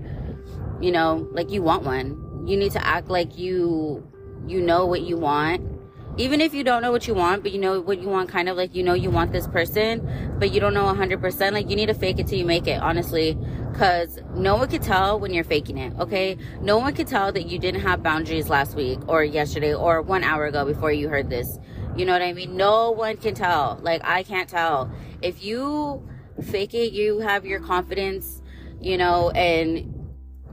you 0.80 0.92
know, 0.92 1.28
like 1.32 1.50
you 1.50 1.64
want 1.64 1.84
one. 1.84 2.46
You 2.46 2.56
need 2.56 2.74
to 2.74 2.86
act 2.86 3.10
like 3.10 3.38
you 3.38 4.08
you 4.46 4.62
know 4.62 4.86
what 4.86 5.02
you 5.02 5.18
want 5.18 5.73
even 6.18 6.42
if 6.42 6.54
you 6.54 6.64
don't 6.64 6.82
know 6.82 6.92
what 6.92 7.08
you 7.08 7.14
want, 7.14 7.42
but 7.42 7.52
you 7.52 7.60
know 7.60 7.82
what 7.82 8.00
you 8.00 8.08
want, 8.08 8.30
kind 8.30 8.48
of 8.48 8.56
like 8.56 8.76
you 8.76 8.84
know 8.84 8.94
you 8.94 9.10
want 9.10 9.32
this 9.32 9.48
person, 9.48 10.36
but 10.40 10.54
you 10.54 10.60
don't 10.60 10.74
know 10.74 10.86
100%, 10.86 11.52
like 11.52 11.70
you 11.70 11.76
need 11.76 11.88
to 11.88 11.94
fake 11.94 12.20
it 12.20 12.28
till 12.28 12.38
you 12.38 12.46
make 12.46 12.68
it, 12.68 12.82
honestly. 12.82 13.38
Because 13.72 14.20
no 14.36 14.56
one 14.56 14.70
could 14.70 14.84
tell 14.84 15.20
when 15.20 15.34
you're 15.34 15.44
faking 15.44 15.78
it, 15.78 15.94
okay? 16.00 16.38
No 16.62 16.78
one 16.78 16.94
could 16.94 17.08
tell 17.08 17.32
that 17.32 17.48
you 17.48 17.58
didn't 17.58 17.82
have 17.82 18.04
boundaries 18.04 18.48
last 18.48 18.76
week 18.76 19.00
or 19.08 19.24
yesterday 19.24 19.74
or 19.74 20.02
one 20.02 20.24
hour 20.24 20.46
ago 20.46 20.66
before 20.66 20.92
you 20.92 21.10
heard 21.10 21.30
this. 21.30 21.58
You 21.96 22.06
know 22.06 22.14
what 22.14 22.22
I 22.22 22.34
mean? 22.34 22.56
No 22.56 22.92
one 22.92 23.18
can 23.18 23.34
tell. 23.34 23.80
Like, 23.82 24.02
I 24.04 24.22
can't 24.24 24.48
tell. 24.48 24.92
If 25.22 25.44
you 25.44 26.08
fake 26.52 26.76
it, 26.76 26.94
you 26.94 27.20
have 27.20 27.46
your 27.46 27.60
confidence, 27.60 28.42
you 28.80 28.98
know, 28.98 29.32
and 29.32 29.90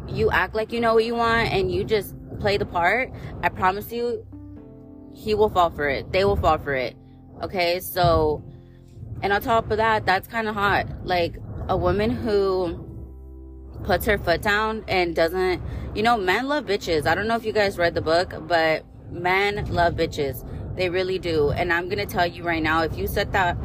you 0.08 0.30
act 0.30 0.54
like 0.54 0.72
you 0.72 0.80
know 0.80 0.94
what 0.94 1.04
you 1.04 1.14
want 1.14 1.52
and 1.52 1.70
you 1.70 1.84
just 1.84 2.14
play 2.40 2.56
the 2.56 2.66
part, 2.66 3.12
I 3.42 3.50
promise 3.50 3.92
you, 3.92 4.26
he 5.14 5.34
will 5.34 5.50
fall 5.50 5.70
for 5.70 5.88
it. 5.88 6.12
They 6.12 6.24
will 6.24 6.36
fall 6.36 6.58
for 6.58 6.74
it. 6.74 6.96
Okay, 7.42 7.80
so, 7.80 8.42
and 9.22 9.32
on 9.32 9.40
top 9.40 9.70
of 9.70 9.78
that, 9.78 10.06
that's 10.06 10.28
kind 10.28 10.48
of 10.48 10.54
hot. 10.54 10.86
Like 11.04 11.36
a 11.68 11.76
woman 11.76 12.10
who 12.10 12.86
puts 13.84 14.06
her 14.06 14.18
foot 14.18 14.42
down 14.42 14.84
and 14.88 15.14
doesn't, 15.14 15.62
you 15.94 16.02
know, 16.02 16.16
men 16.16 16.48
love 16.48 16.66
bitches. 16.66 17.06
I 17.06 17.14
don't 17.14 17.26
know 17.26 17.36
if 17.36 17.44
you 17.44 17.52
guys 17.52 17.78
read 17.78 17.94
the 17.94 18.02
book, 18.02 18.34
but 18.46 18.84
men 19.10 19.66
love 19.66 19.94
bitches. 19.94 20.46
They 20.76 20.88
really 20.88 21.18
do. 21.18 21.50
And 21.50 21.72
I'm 21.72 21.88
to 21.90 22.06
tell 22.06 22.26
you 22.26 22.42
right 22.42 22.62
now 22.62 22.82
if 22.82 22.96
you 22.96 23.06
set 23.06 23.32
that 23.32 23.56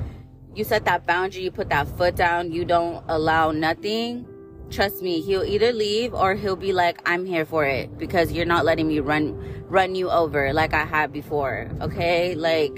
you 0.55 0.63
set 0.63 0.85
that 0.85 1.05
boundary, 1.05 1.43
you 1.43 1.51
put 1.51 1.69
that 1.69 1.87
foot 1.97 2.15
down, 2.15 2.51
you 2.51 2.63
don't 2.63 3.03
allow 3.09 3.51
nothing, 3.51 4.25
trust 4.69 5.01
me, 5.01 5.21
he'll 5.21 5.43
either 5.43 5.71
leave 5.71 6.13
or 6.13 6.35
he'll 6.35 6.55
be 6.55 6.73
like, 6.73 7.01
I'm 7.05 7.25
here 7.25 7.45
for 7.45 7.65
it 7.65 7.97
because 7.97 8.31
you're 8.31 8.45
not 8.45 8.65
letting 8.65 8.87
me 8.87 8.99
run, 8.99 9.63
run 9.67 9.95
you 9.95 10.09
over 10.09 10.53
like 10.53 10.73
I 10.73 10.85
had 10.85 11.11
before. 11.11 11.69
Okay. 11.81 12.35
Like, 12.35 12.75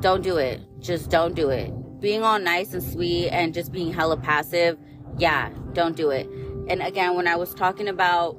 don't 0.00 0.22
do 0.22 0.36
it. 0.36 0.60
Just 0.80 1.10
don't 1.10 1.34
do 1.34 1.50
it. 1.50 1.72
Being 2.00 2.22
all 2.22 2.38
nice 2.38 2.74
and 2.74 2.82
sweet 2.82 3.28
and 3.28 3.54
just 3.54 3.72
being 3.72 3.92
hella 3.92 4.16
passive. 4.16 4.78
Yeah. 5.18 5.50
Don't 5.72 5.96
do 5.96 6.10
it. 6.10 6.28
And 6.68 6.82
again, 6.82 7.16
when 7.16 7.28
I 7.28 7.36
was 7.36 7.54
talking 7.54 7.88
about 7.88 8.34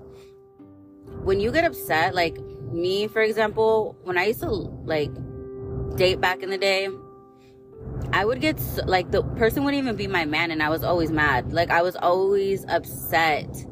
when 1.24 1.40
you 1.40 1.52
get 1.52 1.64
upset, 1.64 2.14
like 2.14 2.38
me, 2.72 3.08
for 3.08 3.22
example, 3.22 3.98
when 4.04 4.18
I 4.18 4.26
used 4.26 4.42
to 4.42 4.50
like 4.50 5.12
date 5.96 6.20
back 6.20 6.44
in 6.44 6.50
the 6.50 6.58
day, 6.58 6.90
I 8.12 8.26
would 8.26 8.42
get 8.42 8.60
like 8.86 9.12
the 9.12 9.24
person 9.24 9.64
wouldn't 9.64 9.82
even 9.82 9.96
be 9.96 10.08
my 10.08 10.26
man, 10.26 10.52
and 10.52 10.62
I 10.62 10.70
was 10.70 10.84
always 10.84 11.12
mad. 11.12 11.54
Like 11.54 11.70
I 11.70 11.82
was 11.82 11.96
always 11.96 12.66
upset. 12.68 13.66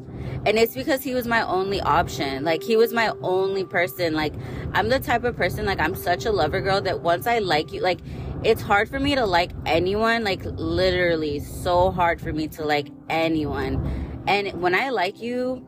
And 0.44 0.58
it's 0.58 0.74
because 0.74 1.02
he 1.02 1.14
was 1.14 1.26
my 1.26 1.42
only 1.42 1.80
option. 1.80 2.44
Like 2.44 2.62
he 2.62 2.76
was 2.76 2.92
my 2.92 3.12
only 3.22 3.64
person. 3.64 4.14
Like 4.14 4.34
I'm 4.72 4.88
the 4.88 4.98
type 4.98 5.24
of 5.24 5.36
person 5.36 5.66
like 5.66 5.78
I'm 5.78 5.94
such 5.94 6.24
a 6.24 6.32
lover 6.32 6.60
girl 6.60 6.80
that 6.80 7.00
once 7.00 7.26
I 7.26 7.38
like 7.38 7.72
you, 7.72 7.80
like 7.80 8.00
it's 8.42 8.60
hard 8.60 8.88
for 8.88 8.98
me 8.98 9.14
to 9.14 9.24
like 9.24 9.52
anyone, 9.66 10.24
like 10.24 10.42
literally 10.44 11.38
so 11.38 11.90
hard 11.90 12.20
for 12.20 12.32
me 12.32 12.48
to 12.48 12.64
like 12.64 12.88
anyone. 13.08 14.22
And 14.26 14.60
when 14.60 14.74
I 14.74 14.90
like 14.90 15.20
you, 15.20 15.64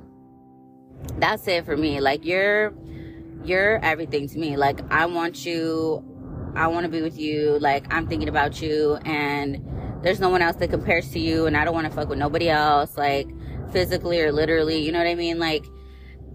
that's 1.19 1.47
it 1.47 1.65
for 1.65 1.77
me. 1.77 2.01
Like 2.01 2.25
you're 2.25 2.75
you're 3.45 3.79
everything 3.85 4.29
to 4.29 4.39
me. 4.39 4.57
Like 4.57 4.81
I 4.91 5.07
want 5.07 5.45
you 5.47 6.05
I 6.57 6.69
want 6.69 6.85
to 6.85 6.91
be 6.91 7.03
with 7.03 7.19
you. 7.19 7.59
Like, 7.59 7.93
I'm 7.93 8.07
thinking 8.07 8.29
about 8.29 8.63
you, 8.63 8.95
and 9.05 9.65
there's 10.03 10.21
no 10.21 10.29
one 10.29 10.43
else 10.43 10.57
that 10.57 10.71
compares 10.71 11.11
to 11.11 11.19
you, 11.19 11.47
and 11.47 11.57
I 11.57 11.65
don't 11.65 11.75
want 11.75 11.87
to 11.87 11.93
fuck 11.93 12.09
with 12.09 12.19
nobody 12.19 12.49
else, 12.49 12.97
like, 12.97 13.29
physically 13.73 14.21
or 14.21 14.33
literally, 14.33 14.79
you 14.79 14.93
know 14.93 14.99
what 14.99 15.09
I 15.09 15.15
mean? 15.15 15.39
Like, 15.39 15.65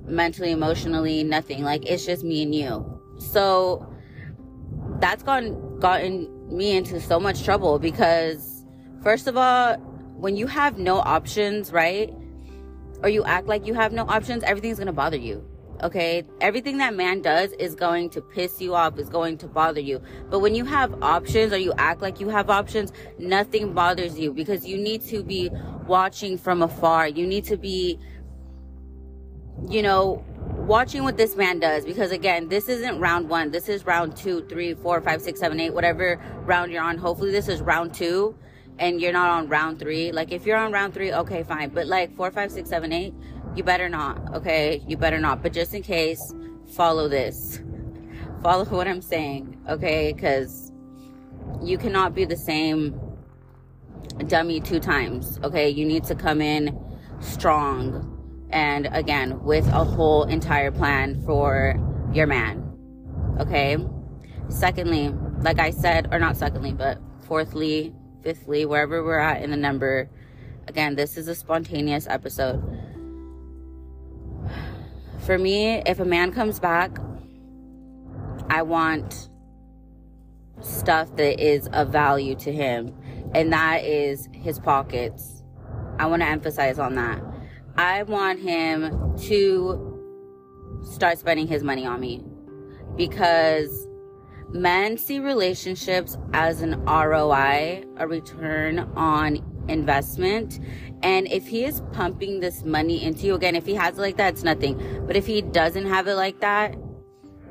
mentally, 0.06 0.52
emotionally, 0.52 1.24
nothing. 1.24 1.64
Like, 1.64 1.86
it's 1.86 2.06
just 2.06 2.24
me 2.24 2.44
and 2.44 2.54
you. 2.54 3.02
So, 3.18 3.88
that's 5.00 5.24
gone, 5.24 5.80
gotten 5.80 6.56
me 6.56 6.76
into 6.76 7.00
so 7.00 7.20
much 7.20 7.44
trouble 7.44 7.80
because, 7.80 8.66
first 9.04 9.28
of 9.28 9.38
all, 9.38 9.76
when 10.18 10.36
you 10.36 10.48
have 10.48 10.78
no 10.78 10.98
options, 11.00 11.72
right? 11.72 12.14
Or 13.02 13.08
you 13.10 13.24
act 13.24 13.48
like 13.48 13.66
you 13.66 13.74
have 13.74 13.94
no 13.94 14.04
options, 14.04 14.44
everything's 14.44 14.80
gonna 14.80 14.92
bother 14.92 15.18
you. 15.18 15.49
Okay. 15.84 16.24
Everything 16.42 16.78
that 16.78 16.94
man 16.94 17.22
does 17.22 17.52
is 17.54 17.76
going 17.76 18.10
to 18.12 18.22
piss 18.22 18.60
you 18.60 18.76
off, 18.76 18.98
is 19.00 19.10
going 19.10 19.38
to 19.40 19.48
bother 19.48 19.80
you. 19.80 20.02
But 20.30 20.40
when 20.40 20.54
you 20.56 20.66
have 20.66 21.02
options 21.02 21.54
or 21.54 21.58
you 21.58 21.74
act 21.78 22.02
like 22.02 22.20
you 22.20 22.30
have 22.30 22.50
options, 22.50 22.92
nothing 23.18 23.74
bothers 23.74 24.20
you 24.20 24.34
because 24.34 24.68
you 24.68 24.78
need 24.78 25.02
to 25.04 25.24
be 25.24 25.50
watching 25.88 26.38
from 26.38 26.62
afar. 26.62 27.08
You 27.08 27.26
need 27.26 27.46
to 27.46 27.58
be, 27.58 27.98
you 29.70 29.82
know, 29.82 30.24
watching 30.70 31.04
what 31.04 31.18
this 31.18 31.36
man 31.36 31.60
does 31.60 31.86
because 31.86 32.12
again, 32.12 32.50
this 32.50 32.68
isn't 32.68 33.00
round 33.00 33.30
one. 33.30 33.52
This 33.52 33.70
is 33.70 33.86
round 33.86 34.18
two, 34.18 34.46
three, 34.48 34.74
four, 34.74 35.02
five, 35.02 35.22
six, 35.22 35.40
seven, 35.40 35.60
eight, 35.60 35.74
whatever 35.74 36.20
round 36.46 36.72
you're 36.72 36.84
on. 36.84 36.98
Hopefully 36.98 37.32
this 37.32 37.48
is 37.48 37.62
round 37.62 37.94
two 37.94 38.38
and 38.80 39.02
you're 39.02 39.14
not 39.14 39.30
on 39.30 39.48
round 39.50 39.80
three. 39.80 40.12
Like 40.12 40.32
if 40.32 40.46
you're 40.46 40.58
on 40.58 40.72
round 40.72 40.94
three, 40.94 41.14
okay, 41.14 41.44
fine. 41.44 41.70
But 41.70 41.88
like 41.88 42.16
four, 42.16 42.32
five, 42.32 42.52
six, 42.52 42.70
seven, 42.70 42.92
eight, 42.92 43.14
you 43.56 43.64
better 43.64 43.90
not, 43.90 44.36
okay? 44.36 44.84
You 44.88 44.98
better 44.98 45.20
not. 45.20 45.42
But 45.42 45.54
just 45.54 45.74
in 45.74 45.82
case, 45.82 46.34
follow 46.74 47.08
this. 47.08 47.62
Follow 48.42 48.66
what 48.70 48.88
I'm 48.88 49.02
saying, 49.02 49.62
okay? 49.70 50.14
Because 50.14 50.72
you 51.62 51.78
cannot 51.78 52.14
be 52.14 52.26
the 52.26 52.38
same 52.38 53.00
dummy 54.28 54.60
two 54.60 54.80
times, 54.80 55.40
okay? 55.44 55.70
You 55.70 55.86
need 55.86 56.04
to 56.06 56.16
come 56.16 56.42
in 56.42 56.78
strong 57.20 58.16
and 58.52 58.88
again 58.92 59.44
with 59.44 59.68
a 59.68 59.84
whole 59.84 60.24
entire 60.24 60.72
plan 60.72 61.22
for 61.26 61.76
your 62.14 62.28
man, 62.28 62.64
okay? 63.40 63.78
Secondly, 64.50 65.10
like 65.42 65.60
I 65.60 65.70
said, 65.70 66.08
or 66.12 66.20
not 66.20 66.38
secondly, 66.38 66.74
but 66.74 67.00
fourthly, 67.28 67.94
fifthly, 68.24 68.66
wherever 68.66 69.04
we're 69.04 69.20
at 69.20 69.44
in 69.44 69.52
the 69.52 69.58
number, 69.58 70.10
again, 70.68 70.96
this 70.96 71.18
is 71.18 71.28
a 71.28 71.36
spontaneous 71.36 72.08
episode 72.08 72.64
for 75.30 75.38
me, 75.38 75.84
if 75.86 76.00
a 76.00 76.06
man 76.06 76.32
comes 76.32 76.60
back, 76.60 76.98
I 78.50 78.64
want 78.64 79.30
stuff 80.60 81.16
that 81.18 81.40
is 81.40 81.68
of 81.68 81.90
value 81.90 82.34
to 82.38 82.52
him, 82.52 82.96
and 83.36 83.54
that 83.54 83.84
is 83.84 84.28
his 84.34 84.60
pockets. 84.60 85.44
I 86.00 86.08
want 86.08 86.24
to 86.24 86.28
emphasize 86.28 86.80
on 86.80 86.96
that. 86.96 87.22
I 87.78 88.02
want 88.02 88.40
him 88.40 89.16
to 89.28 90.82
start 90.82 91.20
spending 91.20 91.46
his 91.46 91.62
money 91.62 91.86
on 91.86 92.00
me 92.00 92.24
because 92.96 93.88
men 94.50 94.98
see 94.98 95.20
relationships 95.20 96.18
as 96.34 96.64
an 96.64 96.84
ROI, 96.86 97.84
a 97.98 98.08
return 98.08 98.80
on 98.96 99.46
investment. 99.68 100.60
And 101.02 101.28
if 101.28 101.48
he 101.48 101.64
is 101.64 101.82
pumping 101.94 102.40
this 102.40 102.64
money 102.64 103.04
into 103.04 103.26
you, 103.26 103.36
again, 103.36 103.56
if 103.56 103.66
he 103.66 103.76
has 103.76 103.98
it 103.98 104.02
like 104.02 104.18
that, 104.18 104.34
it's 104.34 104.44
nothing. 104.44 105.06
But 105.08 105.16
if 105.16 105.26
he 105.26 105.42
doesn't 105.42 105.86
have 105.86 106.08
it 106.08 106.16
like 106.16 106.40
that, 106.42 106.76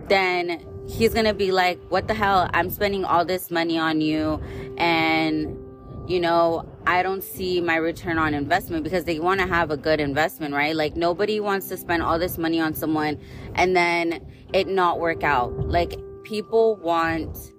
then 0.08 0.64
he's 0.88 1.14
gonna 1.14 1.34
be 1.34 1.52
like, 1.52 1.78
what 1.88 2.08
the 2.08 2.14
hell? 2.14 2.48
I'm 2.52 2.70
spending 2.70 3.04
all 3.04 3.24
this 3.24 3.50
money 3.50 3.78
on 3.78 4.00
you. 4.00 4.42
And, 4.76 5.58
you 6.06 6.20
know, 6.20 6.66
I 6.86 7.02
don't 7.02 7.22
see 7.22 7.60
my 7.60 7.76
return 7.76 8.18
on 8.18 8.34
investment 8.34 8.84
because 8.84 9.04
they 9.04 9.18
wanna 9.18 9.46
have 9.46 9.70
a 9.70 9.76
good 9.76 10.00
investment, 10.00 10.54
right? 10.54 10.74
Like, 10.74 10.96
nobody 10.96 11.40
wants 11.40 11.68
to 11.68 11.76
spend 11.76 12.02
all 12.02 12.18
this 12.18 12.38
money 12.38 12.60
on 12.60 12.74
someone 12.74 13.20
and 13.54 13.76
then 13.76 14.26
it 14.52 14.66
not 14.66 14.98
work 14.98 15.22
out. 15.22 15.52
Like, 15.68 15.98
people 16.24 16.76
want, 16.76 17.52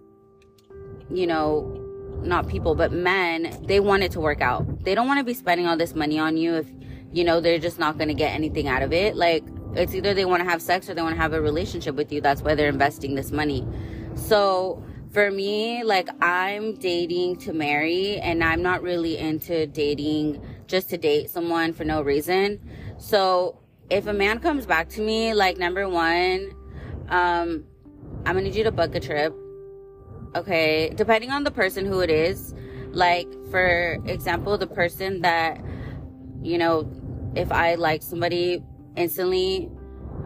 you 1.12 1.28
know, 1.28 1.79
not 2.24 2.48
people, 2.48 2.76
but 2.76 2.92
men, 2.92 3.58
they 3.64 3.80
want 3.80 4.04
it 4.04 4.12
to 4.12 4.20
work 4.20 4.42
out. 4.42 4.84
They 4.84 4.96
don't 4.96 5.08
want 5.08 5.20
to 5.20 5.24
be 5.24 5.34
spending 5.34 5.68
all 5.68 5.78
this 5.78 5.96
money 5.96 6.20
on 6.20 6.38
you 6.38 6.56
if, 6.56 6.68
you 7.12 7.24
know, 7.24 7.42
they're 7.42 7.60
just 7.60 7.80
not 7.80 7.98
going 7.98 8.08
to 8.08 8.14
get 8.14 8.34
anything 8.34 8.68
out 8.68 8.82
of 8.82 8.94
it. 8.94 9.16
Like, 9.16 9.44
it's 9.76 9.94
either 9.94 10.14
they 10.14 10.26
want 10.26 10.44
to 10.44 10.50
have 10.50 10.62
sex 10.62 10.90
or 10.90 10.94
they 10.94 11.02
want 11.02 11.16
to 11.16 11.22
have 11.22 11.34
a 11.34 11.42
relationship 11.42 11.96
with 11.96 12.12
you. 12.12 12.22
That's 12.22 12.42
why 12.42 12.56
they're 12.56 12.70
investing 12.70 13.16
this 13.16 13.32
money. 13.32 13.68
So, 14.16 14.84
for 15.12 15.32
me, 15.32 15.84
like, 15.84 16.10
I'm 16.22 16.76
dating 16.76 17.38
to 17.38 17.54
marry, 17.54 18.18
and 18.18 18.44
I'm 18.44 18.62
not 18.62 18.84
really 18.84 19.18
into 19.18 19.66
dating 19.68 20.42
just 20.68 20.90
to 20.90 20.98
date 20.98 21.30
someone 21.30 21.74
for 21.74 21.84
no 21.84 22.02
reason. 22.02 22.60
So, 22.98 23.60
if 23.90 24.06
a 24.06 24.14
man 24.14 24.40
comes 24.40 24.66
back 24.68 24.90
to 24.90 25.02
me, 25.02 25.34
like, 25.34 25.58
number 25.58 25.90
one, 25.90 26.52
um, 27.10 27.66
I'm 28.26 28.36
gonna 28.36 28.42
need 28.42 28.56
you 28.56 28.64
to 28.66 28.72
book 28.72 28.94
a 28.94 29.00
trip 29.00 29.34
okay 30.36 30.92
depending 30.96 31.32
on 31.32 31.44
the 31.44 31.52
person 31.52 31.86
who 31.86 32.00
it 32.00 32.10
is 32.10 32.54
like 32.92 33.28
for 33.50 33.98
example 34.06 34.58
the 34.58 34.68
person 34.68 35.22
that 35.22 35.60
you 36.42 36.58
know 36.58 36.90
if 37.36 37.52
i 37.52 37.76
like 37.76 38.02
somebody 38.02 38.64
instantly 38.96 39.70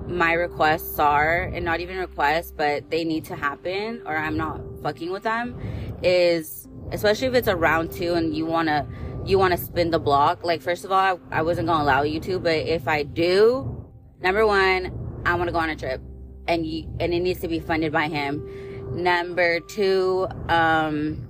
my 0.07 0.33
requests 0.33 0.99
are 0.99 1.43
and 1.53 1.63
not 1.63 1.79
even 1.79 1.97
requests 1.97 2.51
but 2.51 2.89
they 2.89 3.03
need 3.03 3.23
to 3.23 3.35
happen 3.35 4.01
or 4.05 4.17
i'm 4.17 4.35
not 4.37 4.61
fucking 4.81 5.11
with 5.11 5.23
them 5.23 5.57
is 6.03 6.67
especially 6.91 7.27
if 7.27 7.33
it's 7.33 7.47
a 7.47 7.55
round 7.55 7.91
two 7.91 8.13
and 8.13 8.35
you 8.35 8.45
want 8.45 8.67
to 8.67 8.85
you 9.25 9.39
want 9.39 9.51
to 9.51 9.57
spin 9.57 9.89
the 9.89 9.99
block 9.99 10.43
like 10.43 10.61
first 10.61 10.83
of 10.83 10.91
all 10.91 10.99
I, 11.31 11.39
I 11.39 11.41
wasn't 11.41 11.67
gonna 11.67 11.83
allow 11.83 12.03
you 12.03 12.19
to 12.21 12.39
but 12.39 12.55
if 12.55 12.87
i 12.87 13.03
do 13.03 13.87
number 14.21 14.45
one 14.45 15.21
i 15.25 15.33
want 15.35 15.47
to 15.47 15.53
go 15.53 15.59
on 15.59 15.69
a 15.69 15.75
trip 15.75 16.01
and 16.47 16.65
you 16.65 16.93
and 16.99 17.13
it 17.13 17.21
needs 17.21 17.39
to 17.41 17.47
be 17.47 17.59
funded 17.59 17.93
by 17.93 18.07
him 18.09 18.45
Number 18.93 19.59
two, 19.59 20.27
um, 20.49 21.27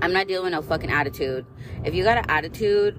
I'm 0.00 0.12
not 0.12 0.28
dealing 0.28 0.44
with 0.44 0.52
no 0.52 0.62
fucking 0.62 0.90
attitude. 0.90 1.44
If 1.84 1.94
you 1.94 2.04
got 2.04 2.18
an 2.18 2.26
attitude, 2.28 2.96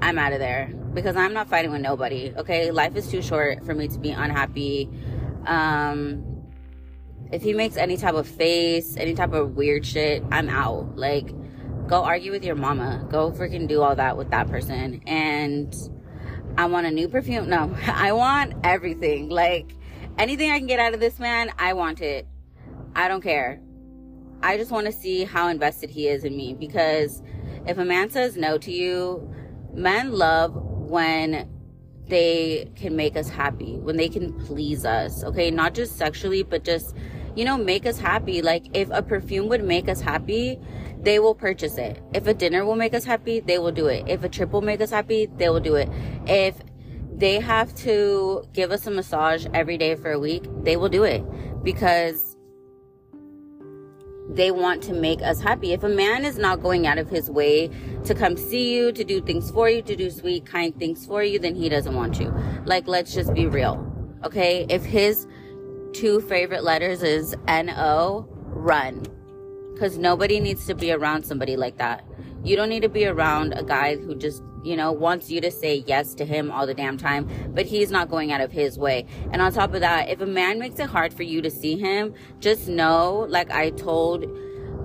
I'm 0.00 0.18
out 0.18 0.32
of 0.32 0.38
there 0.38 0.72
because 0.94 1.16
I'm 1.16 1.32
not 1.34 1.48
fighting 1.48 1.70
with 1.70 1.80
nobody. 1.80 2.32
Okay, 2.36 2.70
life 2.70 2.96
is 2.96 3.08
too 3.08 3.22
short 3.22 3.64
for 3.64 3.74
me 3.74 3.88
to 3.88 3.98
be 3.98 4.10
unhappy. 4.10 4.88
Um, 5.46 6.34
if 7.30 7.42
he 7.42 7.52
makes 7.52 7.76
any 7.76 7.96
type 7.96 8.14
of 8.14 8.26
face, 8.26 8.96
any 8.96 9.14
type 9.14 9.32
of 9.32 9.56
weird 9.56 9.84
shit, 9.84 10.22
I'm 10.30 10.48
out. 10.48 10.96
Like, 10.96 11.34
go 11.88 12.04
argue 12.04 12.30
with 12.30 12.44
your 12.44 12.54
mama. 12.54 13.06
Go 13.10 13.30
freaking 13.32 13.68
do 13.68 13.82
all 13.82 13.96
that 13.96 14.16
with 14.16 14.30
that 14.30 14.48
person. 14.48 15.02
And 15.06 15.74
I 16.56 16.66
want 16.66 16.86
a 16.86 16.90
new 16.90 17.08
perfume. 17.08 17.48
No, 17.48 17.74
I 17.86 18.12
want 18.12 18.54
everything. 18.62 19.28
Like, 19.28 19.74
anything 20.18 20.50
I 20.50 20.58
can 20.58 20.66
get 20.66 20.78
out 20.78 20.94
of 20.94 21.00
this 21.00 21.18
man, 21.18 21.52
I 21.58 21.72
want 21.74 22.00
it. 22.00 22.26
I 22.94 23.08
don't 23.08 23.22
care. 23.22 23.60
I 24.42 24.56
just 24.56 24.70
want 24.70 24.86
to 24.86 24.92
see 24.92 25.24
how 25.24 25.48
invested 25.48 25.90
he 25.90 26.08
is 26.08 26.24
in 26.24 26.36
me 26.36 26.54
because 26.54 27.22
if 27.66 27.78
a 27.78 27.84
man 27.84 28.10
says 28.10 28.36
no 28.36 28.58
to 28.58 28.70
you, 28.70 29.32
men 29.72 30.12
love 30.12 30.54
when 30.54 31.48
they 32.08 32.70
can 32.76 32.94
make 32.94 33.16
us 33.16 33.28
happy, 33.28 33.78
when 33.78 33.96
they 33.96 34.08
can 34.08 34.32
please 34.40 34.84
us, 34.84 35.24
okay? 35.24 35.50
Not 35.50 35.74
just 35.74 35.96
sexually, 35.96 36.42
but 36.42 36.62
just 36.62 36.94
you 37.34 37.44
know, 37.44 37.56
make 37.56 37.86
us 37.86 37.98
happy. 37.98 38.42
Like 38.42 38.66
if 38.74 38.88
a 38.90 39.02
perfume 39.02 39.48
would 39.48 39.64
make 39.64 39.88
us 39.88 40.00
happy, 40.00 40.58
they 41.00 41.18
will 41.18 41.34
purchase 41.34 41.76
it. 41.78 42.00
If 42.14 42.26
a 42.26 42.34
dinner 42.34 42.64
will 42.64 42.76
make 42.76 42.94
us 42.94 43.04
happy, 43.04 43.40
they 43.40 43.58
will 43.58 43.72
do 43.72 43.86
it. 43.86 44.08
If 44.08 44.24
a 44.24 44.28
trip 44.28 44.52
will 44.52 44.62
make 44.62 44.80
us 44.80 44.90
happy, 44.90 45.26
they 45.36 45.48
will 45.48 45.60
do 45.60 45.74
it. 45.74 45.88
If 46.26 46.56
they 47.12 47.40
have 47.40 47.74
to 47.76 48.44
give 48.52 48.70
us 48.70 48.86
a 48.86 48.90
massage 48.90 49.46
every 49.52 49.78
day 49.78 49.94
for 49.94 50.12
a 50.12 50.18
week, 50.18 50.44
they 50.62 50.76
will 50.76 50.88
do 50.88 51.04
it 51.04 51.24
because 51.62 52.33
they 54.28 54.50
want 54.50 54.82
to 54.84 54.94
make 54.94 55.20
us 55.22 55.40
happy. 55.40 55.72
If 55.72 55.82
a 55.82 55.88
man 55.88 56.24
is 56.24 56.38
not 56.38 56.62
going 56.62 56.86
out 56.86 56.98
of 56.98 57.08
his 57.08 57.30
way 57.30 57.70
to 58.04 58.14
come 58.14 58.36
see 58.36 58.74
you, 58.74 58.90
to 58.92 59.04
do 59.04 59.20
things 59.20 59.50
for 59.50 59.68
you, 59.68 59.82
to 59.82 59.96
do 59.96 60.10
sweet, 60.10 60.46
kind 60.46 60.76
things 60.78 61.06
for 61.06 61.22
you, 61.22 61.38
then 61.38 61.54
he 61.54 61.68
doesn't 61.68 61.94
want 61.94 62.18
you. 62.18 62.34
Like, 62.64 62.88
let's 62.88 63.14
just 63.14 63.34
be 63.34 63.46
real. 63.46 63.86
Okay. 64.24 64.66
If 64.68 64.84
his 64.84 65.26
two 65.92 66.20
favorite 66.22 66.64
letters 66.64 67.02
is 67.02 67.36
N-O, 67.46 68.26
run. 68.46 69.04
Cause 69.78 69.98
nobody 69.98 70.40
needs 70.40 70.66
to 70.66 70.74
be 70.74 70.92
around 70.92 71.24
somebody 71.24 71.56
like 71.56 71.78
that. 71.78 72.04
You 72.44 72.56
don't 72.56 72.68
need 72.68 72.82
to 72.82 72.88
be 72.88 73.06
around 73.06 73.52
a 73.54 73.62
guy 73.62 73.96
who 73.96 74.14
just, 74.14 74.42
you 74.64 74.76
know, 74.76 74.92
wants 74.92 75.30
you 75.30 75.40
to 75.40 75.50
say 75.50 75.84
yes 75.86 76.14
to 76.14 76.24
him 76.24 76.50
all 76.50 76.66
the 76.66 76.74
damn 76.74 76.96
time, 76.96 77.28
but 77.54 77.66
he's 77.66 77.90
not 77.90 78.08
going 78.08 78.32
out 78.32 78.40
of 78.40 78.50
his 78.50 78.78
way. 78.78 79.06
And 79.32 79.40
on 79.42 79.52
top 79.52 79.74
of 79.74 79.80
that, 79.80 80.08
if 80.08 80.20
a 80.20 80.26
man 80.26 80.58
makes 80.58 80.78
it 80.78 80.88
hard 80.88 81.12
for 81.12 81.22
you 81.22 81.42
to 81.42 81.50
see 81.50 81.78
him, 81.78 82.14
just 82.40 82.68
know, 82.68 83.26
like 83.28 83.50
I 83.50 83.70
told 83.70 84.24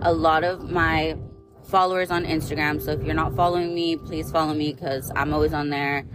a 0.02 0.14
lot 0.14 0.44
of 0.44 0.70
my 0.70 1.18
followers 1.64 2.10
on 2.12 2.26
Instagram. 2.26 2.82
So 2.82 2.92
if 2.92 3.04
you're 3.04 3.14
not 3.14 3.36
following 3.36 3.74
me, 3.76 3.96
please 3.96 4.32
follow 4.32 4.54
me 4.54 4.74
because 4.74 5.12
I'm 5.16 5.34
always 5.34 5.54
on 5.54 5.70
there 5.70 6.06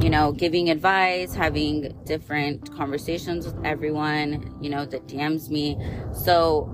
you 0.00 0.10
know, 0.10 0.32
giving 0.32 0.70
advice, 0.70 1.34
having 1.34 1.92
different 2.04 2.72
conversations 2.74 3.46
with 3.46 3.56
everyone, 3.64 4.54
you 4.60 4.70
know, 4.70 4.84
that 4.84 5.06
DMs 5.08 5.50
me. 5.50 5.76
So 6.12 6.72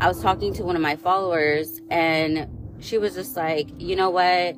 I 0.00 0.08
was 0.08 0.22
talking 0.22 0.54
to 0.54 0.64
one 0.64 0.74
of 0.74 0.82
my 0.82 0.96
followers 0.96 1.80
and 1.90 2.48
she 2.80 2.96
was 2.96 3.14
just 3.14 3.36
like, 3.36 3.68
you 3.78 3.94
know 3.94 4.10
what? 4.10 4.56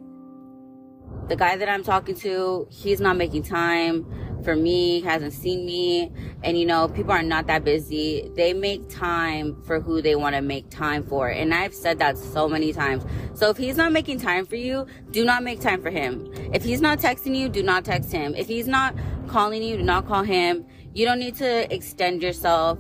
The 1.29 1.37
guy 1.37 1.57
that 1.57 1.69
I'm 1.69 1.83
talking 1.83 2.15
to, 2.17 2.69
he's 2.71 3.01
not 3.01 3.17
making 3.17 3.45
time 3.45 4.07
for 4.45 4.55
me, 4.55 5.01
hasn't 5.01 5.33
seen 5.33 5.65
me. 5.65 6.13
And 6.43 6.59
you 6.59 6.67
know, 6.67 6.87
people 6.89 7.13
are 7.13 7.23
not 7.23 7.47
that 7.47 7.65
busy. 7.65 8.31
They 8.37 8.53
make 8.53 8.89
time 8.91 9.61
for 9.63 9.81
who 9.81 10.03
they 10.03 10.17
want 10.17 10.37
to 10.37 10.43
make 10.43 10.69
time 10.69 11.03
for. 11.03 11.29
And 11.29 11.55
I've 11.55 11.75
said 11.75 11.99
that 12.01 12.19
so 12.19 12.47
many 12.47 12.73
times. 12.73 13.05
So 13.33 13.49
if 13.49 13.57
he's 13.57 13.77
not 13.77 13.93
making 13.93 14.21
time 14.21 14.45
for 14.45 14.57
you, 14.57 14.87
do 15.11 15.25
not 15.25 15.43
make 15.43 15.61
time 15.61 15.81
for 15.81 15.91
him. 15.91 16.31
If 16.53 16.63
he's 16.63 16.83
not 16.83 16.99
texting 16.99 17.35
you, 17.35 17.49
do 17.49 17.63
not 17.63 17.85
text 17.85 18.13
him. 18.13 18.35
If 18.35 18.47
he's 18.47 18.69
not 18.69 18.95
calling 19.27 19.63
you, 19.63 19.79
do 19.79 19.83
not 19.83 20.07
call 20.07 20.23
him. 20.23 20.67
You 20.93 21.07
don't 21.07 21.19
need 21.19 21.37
to 21.37 21.75
extend 21.75 22.23
yourself. 22.23 22.79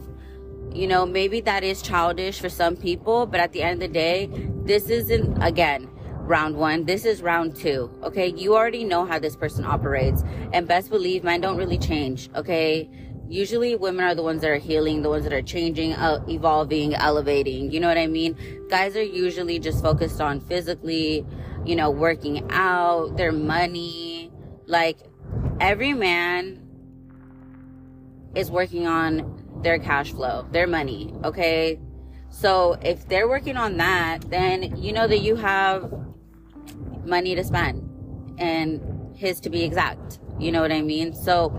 You 0.73 0.87
know, 0.87 1.07
maybe 1.07 1.41
that 1.43 1.65
is 1.65 1.81
childish 1.81 2.41
for 2.41 2.49
some 2.49 2.77
people, 2.77 3.27
but 3.27 3.41
at 3.41 3.53
the 3.53 3.63
end 3.63 3.83
of 3.83 3.89
the 3.89 3.95
day, 3.95 4.29
this 4.65 4.91
isn't, 4.91 5.43
again, 5.43 5.89
round 6.25 6.57
one. 6.57 6.85
This 6.85 7.05
is 7.05 7.23
round 7.23 7.55
two. 7.55 7.91
Okay. 8.03 8.29
You 8.29 8.55
already 8.55 8.85
know 8.85 9.05
how 9.05 9.19
this 9.19 9.37
person 9.37 9.65
operates. 9.65 10.23
And 10.53 10.67
best 10.67 10.91
believe 10.91 11.25
men 11.25 11.41
don't 11.41 11.57
really 11.57 11.79
change. 11.79 12.31
Okay. 12.35 12.91
Usually 13.29 13.75
women 13.75 14.05
are 14.05 14.15
the 14.15 14.23
ones 14.23 14.43
that 14.43 14.51
are 14.51 14.59
healing, 14.59 15.03
the 15.03 15.09
ones 15.09 15.25
that 15.25 15.33
are 15.33 15.43
changing, 15.43 15.95
uh, 15.95 16.23
evolving, 16.29 16.95
elevating. 16.95 17.71
You 17.71 17.81
know 17.81 17.89
what 17.89 17.99
I 17.99 18.07
mean? 18.07 18.37
Guys 18.69 18.97
are 18.97 19.03
usually 19.03 19.59
just 19.59 19.83
focused 19.83 20.21
on 20.21 20.41
physically, 20.41 21.27
you 21.65 21.75
know, 21.75 21.91
working 21.91 22.47
out, 22.51 23.17
their 23.17 23.33
money. 23.33 24.31
Like 24.67 24.99
every 25.61 25.95
man 25.95 26.61
is 28.35 28.51
working 28.51 28.87
on 28.87 29.61
their 29.63 29.79
cash 29.79 30.13
flow, 30.13 30.47
their 30.51 30.67
money. 30.67 31.15
Okay. 31.25 31.81
So 32.29 32.77
if 32.83 33.09
they're 33.09 33.29
working 33.29 33.57
on 33.57 33.77
that, 33.77 34.29
then 34.29 34.77
you 34.77 34.93
know 34.93 35.07
that 35.07 35.21
you 35.21 35.37
have 35.37 35.93
money 37.07 37.35
to 37.35 37.45
spend 37.45 37.91
and 38.39 39.17
his 39.17 39.41
to 39.41 39.51
be 39.51 39.63
exact. 39.63 40.19
You 40.39 40.53
know 40.53 40.63
what 40.63 40.73
I 40.73 40.83
mean? 40.83 41.15
So, 41.15 41.55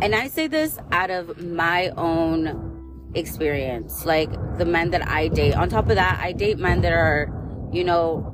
and 0.00 0.14
I 0.14 0.28
say 0.28 0.46
this 0.46 0.78
out 0.92 1.10
of 1.10 1.42
my 1.42 1.88
own 1.96 3.10
experience. 3.14 4.04
Like 4.04 4.30
the 4.58 4.64
men 4.64 4.90
that 4.90 5.08
I 5.08 5.28
date. 5.28 5.54
On 5.54 5.68
top 5.68 5.88
of 5.88 5.96
that, 5.96 6.20
I 6.20 6.32
date 6.32 6.58
men 6.58 6.80
that 6.82 6.92
are, 6.92 7.28
you 7.72 7.84
know, 7.84 8.30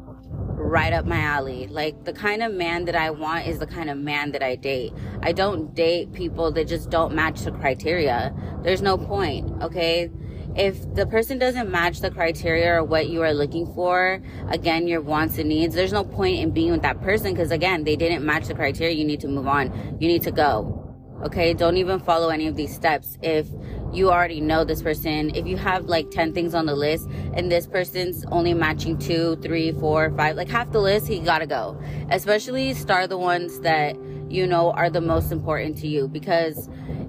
right 0.60 0.92
up 0.92 1.06
my 1.06 1.18
alley. 1.18 1.66
Like 1.66 2.04
the 2.04 2.12
kind 2.12 2.42
of 2.42 2.52
man 2.52 2.84
that 2.84 2.94
I 2.94 3.10
want 3.10 3.46
is 3.46 3.58
the 3.58 3.66
kind 3.66 3.90
of 3.90 3.98
man 3.98 4.32
that 4.32 4.42
I 4.42 4.56
date. 4.56 4.92
I 5.22 5.32
don't 5.32 5.74
date 5.74 6.12
people 6.12 6.52
that 6.52 6.68
just 6.68 6.90
don't 6.90 7.14
match 7.14 7.42
the 7.42 7.52
criteria. 7.52 8.34
There's 8.62 8.82
no 8.82 8.98
point, 8.98 9.62
okay? 9.62 10.10
If 10.56 10.94
the 10.94 11.06
person 11.06 11.38
doesn't 11.38 11.70
match 11.70 12.00
the 12.00 12.10
criteria 12.10 12.74
or 12.74 12.84
what 12.84 13.08
you 13.08 13.22
are 13.22 13.32
looking 13.32 13.72
for, 13.74 14.22
again, 14.48 14.88
your 14.88 15.00
wants 15.00 15.38
and 15.38 15.48
needs, 15.48 15.74
there's 15.74 15.92
no 15.92 16.04
point 16.04 16.38
in 16.38 16.50
being 16.50 16.72
with 16.72 16.82
that 16.82 17.00
person 17.00 17.32
because, 17.32 17.50
again, 17.50 17.84
they 17.84 17.96
didn't 17.96 18.24
match 18.24 18.46
the 18.46 18.54
criteria. 18.54 18.94
You 18.94 19.04
need 19.04 19.20
to 19.20 19.28
move 19.28 19.46
on. 19.46 19.96
You 20.00 20.08
need 20.08 20.22
to 20.22 20.30
go. 20.30 20.76
Okay. 21.24 21.52
Don't 21.52 21.76
even 21.76 22.00
follow 22.00 22.30
any 22.30 22.46
of 22.46 22.56
these 22.56 22.74
steps. 22.74 23.18
If 23.22 23.46
you 23.92 24.10
already 24.10 24.40
know 24.40 24.64
this 24.64 24.82
person, 24.82 25.34
if 25.34 25.46
you 25.46 25.56
have 25.56 25.84
like 25.84 26.10
10 26.10 26.32
things 26.32 26.54
on 26.54 26.66
the 26.66 26.74
list 26.74 27.08
and 27.34 27.50
this 27.50 27.66
person's 27.66 28.24
only 28.30 28.54
matching 28.54 28.98
two, 28.98 29.36
three, 29.36 29.72
four, 29.72 30.10
five, 30.16 30.36
like 30.36 30.48
half 30.48 30.72
the 30.72 30.80
list, 30.80 31.06
he 31.08 31.20
gotta 31.20 31.46
go. 31.46 31.80
Especially 32.10 32.72
start 32.72 33.10
the 33.10 33.18
ones 33.18 33.60
that 33.60 33.96
you 34.30 34.46
know 34.46 34.70
are 34.72 34.88
the 34.88 35.00
most 35.00 35.32
important 35.32 35.76
to 35.78 35.88
you 35.88 36.08
because 36.08 36.68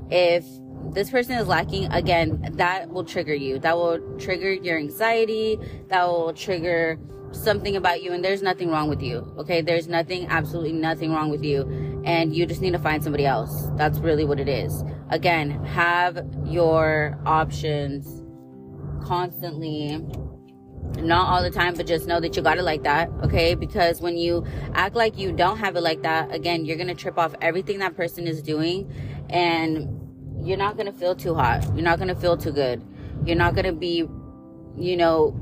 if 0.10 0.43
this 0.93 1.10
person 1.10 1.38
is 1.38 1.47
lacking, 1.47 1.91
again, 1.91 2.54
that 2.54 2.89
will 2.89 3.04
trigger 3.04 3.34
you. 3.34 3.60
That 3.60 3.77
will 3.77 3.99
trigger 4.17 4.51
your 4.51 4.77
anxiety. 4.77 5.58
That 5.88 6.08
will 6.08 6.34
trigger 6.34 6.99
something 7.32 7.75
about 7.75 8.04
you. 8.04 8.12
And 8.12 8.23
there's 8.23 8.41
nothing 8.41 8.69
wrong 8.69 8.89
with 8.89 9.01
you. 9.01 9.34
Okay. 9.38 9.62
There's 9.62 9.88
nothing, 9.88 10.27
absolutely 10.27 10.73
nothing 10.73 11.13
wrong 11.13 11.30
with 11.30 11.43
you. 11.43 12.01
And 12.06 12.36
you 12.36 12.45
just 12.45 12.62
need 12.62 12.73
to 12.73 12.80
find 12.80 13.04
somebody 13.04 13.25
else. 13.25 13.69
That's 13.75 13.99
really 13.99 14.25
what 14.25 14.39
it 14.39 14.49
is. 14.49 14.84
Again, 15.10 15.63
have 15.65 16.25
your 16.45 17.19
options 17.25 18.23
constantly 19.06 20.06
not 20.97 21.27
all 21.27 21.41
the 21.41 21.49
time, 21.49 21.75
but 21.75 21.88
just 21.88 22.08
know 22.08 22.19
that 22.19 22.36
you 22.36 22.41
got 22.41 22.58
it 22.58 22.63
like 22.63 22.84
that, 22.84 23.10
okay? 23.23 23.56
Because 23.56 24.01
when 24.01 24.17
you 24.17 24.45
act 24.73 24.95
like 24.95 25.17
you 25.17 25.32
don't 25.32 25.58
have 25.58 25.75
it 25.75 25.82
like 25.82 26.01
that, 26.04 26.34
again, 26.34 26.65
you're 26.65 26.77
gonna 26.77 26.95
trip 26.95 27.17
off 27.17 27.34
everything 27.41 27.80
that 27.80 27.95
person 27.95 28.27
is 28.27 28.41
doing, 28.41 28.91
and 29.30 30.00
you're 30.43 30.58
not 30.58 30.75
going 30.75 30.88
to 30.88 30.97
feel 30.97 31.15
too 31.15 31.36
hot. 31.36 31.63
You're 31.75 31.84
not 31.84 31.97
going 31.97 32.08
to 32.08 32.15
feel 32.15 32.38
too 32.38 32.51
good. 32.51 32.84
You're 33.25 33.38
not 33.38 33.54
going 33.54 33.65
to 33.65 33.73
be, 33.73 34.08
you 34.77 34.97
know, 34.97 35.38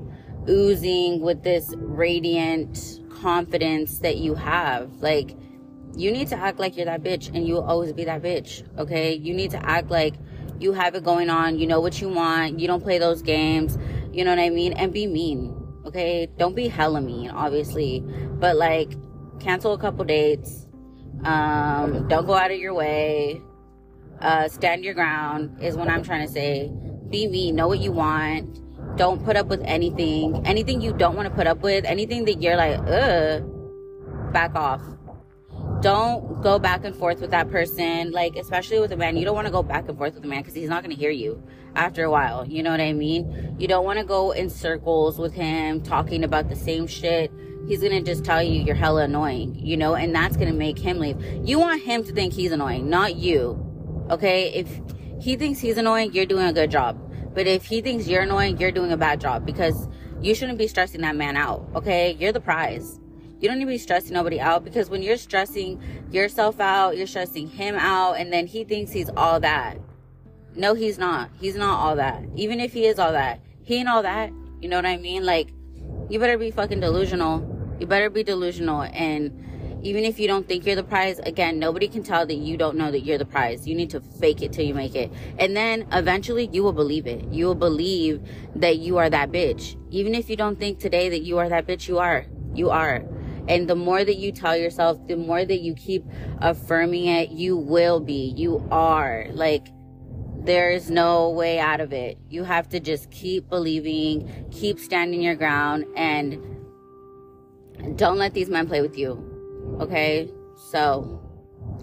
oozing 0.47 1.21
with 1.21 1.43
this 1.43 1.73
radiant 1.77 2.99
confidence 3.09 3.99
that 3.99 4.17
you 4.17 4.35
have. 4.35 4.91
Like, 5.01 5.37
you 5.95 6.11
need 6.11 6.27
to 6.29 6.35
act 6.35 6.59
like 6.59 6.75
you're 6.75 6.85
that 6.85 7.03
bitch 7.03 7.33
and 7.33 7.47
you'll 7.47 7.63
always 7.63 7.93
be 7.93 8.05
that 8.05 8.21
bitch. 8.21 8.63
Okay. 8.77 9.13
You 9.13 9.33
need 9.33 9.51
to 9.51 9.65
act 9.65 9.89
like 9.89 10.15
you 10.59 10.73
have 10.73 10.95
it 10.95 11.03
going 11.03 11.29
on. 11.29 11.57
You 11.57 11.67
know 11.67 11.79
what 11.79 12.01
you 12.01 12.09
want. 12.09 12.59
You 12.59 12.67
don't 12.67 12.83
play 12.83 12.97
those 12.97 13.21
games. 13.21 13.77
You 14.11 14.25
know 14.25 14.31
what 14.31 14.39
I 14.39 14.49
mean? 14.49 14.73
And 14.73 14.91
be 14.91 15.07
mean. 15.07 15.55
Okay. 15.85 16.27
Don't 16.37 16.55
be 16.55 16.67
hella 16.67 17.01
mean, 17.01 17.29
obviously. 17.31 18.01
But 18.01 18.57
like, 18.57 18.93
cancel 19.39 19.73
a 19.73 19.77
couple 19.77 20.03
dates. 20.03 20.67
Um, 21.23 22.07
don't 22.07 22.25
go 22.25 22.33
out 22.33 22.51
of 22.51 22.57
your 22.57 22.73
way 22.73 23.41
uh, 24.21 24.47
stand 24.47 24.83
your 24.83 24.93
ground 24.93 25.61
is 25.61 25.75
what 25.75 25.89
I'm 25.89 26.03
trying 26.03 26.25
to 26.25 26.31
say. 26.31 26.71
Be 27.09 27.27
me. 27.27 27.51
Know 27.51 27.67
what 27.67 27.79
you 27.79 27.91
want. 27.91 28.59
Don't 28.97 29.23
put 29.23 29.35
up 29.35 29.47
with 29.47 29.61
anything. 29.63 30.45
Anything 30.45 30.81
you 30.81 30.93
don't 30.93 31.15
want 31.15 31.27
to 31.27 31.33
put 31.33 31.47
up 31.47 31.61
with. 31.61 31.85
Anything 31.85 32.25
that 32.25 32.41
you're 32.41 32.57
like, 32.57 32.79
ugh. 32.87 34.33
Back 34.33 34.55
off. 34.55 34.81
Don't 35.81 36.41
go 36.41 36.59
back 36.59 36.83
and 36.83 36.95
forth 36.95 37.21
with 37.21 37.31
that 37.31 37.49
person. 37.49 38.11
Like, 38.11 38.35
especially 38.35 38.79
with 38.79 38.91
a 38.91 38.97
man, 38.97 39.15
you 39.17 39.25
don't 39.25 39.35
want 39.35 39.47
to 39.47 39.51
go 39.51 39.63
back 39.63 39.87
and 39.87 39.97
forth 39.97 40.15
with 40.15 40.23
a 40.25 40.27
man 40.27 40.41
because 40.41 40.53
he's 40.53 40.69
not 40.69 40.83
going 40.83 40.95
to 40.95 40.99
hear 40.99 41.11
you 41.11 41.41
after 41.75 42.03
a 42.03 42.11
while. 42.11 42.45
You 42.45 42.61
know 42.63 42.71
what 42.71 42.81
I 42.81 42.93
mean? 42.93 43.55
You 43.57 43.67
don't 43.67 43.85
want 43.85 43.99
to 43.99 44.05
go 44.05 44.31
in 44.31 44.49
circles 44.49 45.17
with 45.17 45.33
him 45.33 45.81
talking 45.81 46.23
about 46.23 46.49
the 46.49 46.55
same 46.55 46.85
shit 46.87 47.31
he's 47.69 47.83
gonna 47.83 48.01
just 48.01 48.25
tell 48.25 48.41
you 48.41 48.61
you're 48.61 48.75
hella 48.75 49.03
annoying, 49.03 49.53
you 49.55 49.77
know, 49.77 49.93
and 49.93 50.13
that's 50.13 50.35
gonna 50.35 50.51
make 50.51 50.77
him 50.77 50.97
leave. 50.97 51.21
You 51.43 51.59
want 51.59 51.81
him 51.81 52.03
to 52.03 52.11
think 52.11 52.33
he's 52.33 52.51
annoying, 52.51 52.89
not 52.89 53.15
you. 53.15 53.68
Okay. 54.09 54.53
If 54.53 54.81
he 55.19 55.35
thinks 55.35 55.59
he's 55.59 55.77
annoying, 55.77 56.13
you're 56.13 56.25
doing 56.25 56.47
a 56.47 56.53
good 56.53 56.71
job. 56.71 56.97
But 57.33 57.47
if 57.47 57.65
he 57.65 57.81
thinks 57.81 58.07
you're 58.07 58.23
annoying, 58.23 58.57
you're 58.57 58.71
doing 58.71 58.91
a 58.91 58.97
bad 58.97 59.21
job 59.21 59.45
because 59.45 59.87
you 60.21 60.33
shouldn't 60.35 60.57
be 60.57 60.67
stressing 60.67 61.01
that 61.01 61.15
man 61.15 61.37
out. 61.37 61.67
Okay. 61.75 62.15
You're 62.19 62.31
the 62.31 62.41
prize. 62.41 62.99
You 63.39 63.47
don't 63.47 63.57
need 63.57 63.65
to 63.65 63.71
be 63.71 63.77
stressing 63.77 64.13
nobody 64.13 64.39
out 64.39 64.65
because 64.65 64.89
when 64.89 65.01
you're 65.01 65.15
stressing 65.15 65.81
yourself 66.11 66.59
out, 66.59 66.97
you're 66.97 67.07
stressing 67.07 67.47
him 67.47 67.75
out, 67.75 68.13
and 68.13 68.33
then 68.33 68.47
he 68.47 68.65
thinks 68.65 68.91
he's 68.91 69.09
all 69.15 69.39
that. 69.39 69.77
No, 70.55 70.73
he's 70.73 70.97
not. 70.97 71.29
He's 71.39 71.55
not 71.55 71.79
all 71.79 71.95
that. 71.95 72.21
Even 72.35 72.59
if 72.59 72.73
he 72.73 72.85
is 72.85 72.99
all 72.99 73.13
that, 73.13 73.39
he 73.63 73.75
ain't 73.75 73.87
all 73.87 74.03
that. 74.03 74.33
You 74.61 74.67
know 74.67 74.75
what 74.75 74.85
I 74.85 74.97
mean? 74.97 75.25
Like, 75.25 75.53
you 76.09 76.19
better 76.19 76.37
be 76.37 76.51
fucking 76.51 76.81
delusional. 76.81 77.77
You 77.79 77.87
better 77.87 78.09
be 78.09 78.23
delusional 78.23 78.81
and 78.81 79.31
even 79.81 80.03
if 80.03 80.19
you 80.19 80.27
don't 80.27 80.47
think 80.47 80.65
you're 80.65 80.75
the 80.75 80.83
prize, 80.83 81.19
again, 81.19 81.59
nobody 81.59 81.87
can 81.87 82.03
tell 82.03 82.25
that 82.25 82.35
you 82.35 82.57
don't 82.57 82.75
know 82.77 82.91
that 82.91 83.01
you're 83.01 83.17
the 83.17 83.25
prize. 83.25 83.67
You 83.67 83.75
need 83.75 83.89
to 83.91 84.01
fake 84.01 84.41
it 84.41 84.51
till 84.51 84.65
you 84.65 84.73
make 84.73 84.95
it. 84.95 85.11
And 85.37 85.55
then 85.55 85.87
eventually 85.91 86.49
you 86.51 86.63
will 86.63 86.73
believe 86.73 87.07
it. 87.07 87.25
You 87.31 87.45
will 87.45 87.55
believe 87.55 88.21
that 88.55 88.79
you 88.79 88.97
are 88.97 89.09
that 89.09 89.31
bitch. 89.31 89.77
Even 89.89 90.15
if 90.15 90.29
you 90.29 90.35
don't 90.35 90.59
think 90.59 90.79
today 90.79 91.09
that 91.09 91.21
you 91.21 91.37
are 91.37 91.49
that 91.49 91.65
bitch, 91.65 91.87
you 91.87 91.99
are. 91.99 92.25
You 92.53 92.69
are. 92.69 93.05
And 93.47 93.69
the 93.69 93.75
more 93.75 94.03
that 94.03 94.17
you 94.17 94.31
tell 94.31 94.55
yourself, 94.55 95.07
the 95.07 95.15
more 95.15 95.43
that 95.43 95.61
you 95.61 95.73
keep 95.73 96.05
affirming 96.39 97.05
it, 97.05 97.31
you 97.31 97.57
will 97.57 97.99
be. 97.99 98.33
You 98.35 98.67
are. 98.69 99.27
Like, 99.31 99.67
there's 100.41 100.89
no 100.89 101.29
way 101.29 101.59
out 101.59 101.81
of 101.81 101.93
it. 101.93 102.17
You 102.29 102.43
have 102.43 102.69
to 102.69 102.79
just 102.79 103.11
keep 103.11 103.49
believing, 103.49 104.47
keep 104.51 104.79
standing 104.79 105.21
your 105.21 105.35
ground, 105.35 105.85
and 105.95 106.37
don't 107.95 108.17
let 108.17 108.33
these 108.33 108.49
men 108.49 108.67
play 108.67 108.81
with 108.81 108.97
you. 108.97 109.28
Okay? 109.79 110.31
So, 110.71 111.21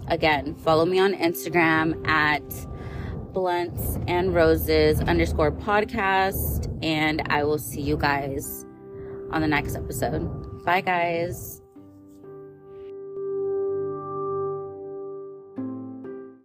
again, 0.07 0.55
follow 0.55 0.85
me 0.85 0.99
on 0.99 1.13
Instagram 1.13 2.07
at 2.07 2.43
blunts 3.33 3.99
and 4.07 4.33
roses 4.33 4.99
underscore 5.01 5.51
podcast, 5.51 6.67
and 6.83 7.21
I 7.27 7.43
will 7.43 7.59
see 7.59 7.81
you 7.81 7.97
guys 7.97 8.65
on 9.31 9.41
the 9.41 9.47
next 9.47 9.75
episode. 9.75 10.63
Bye, 10.63 10.81
guys. 10.81 11.61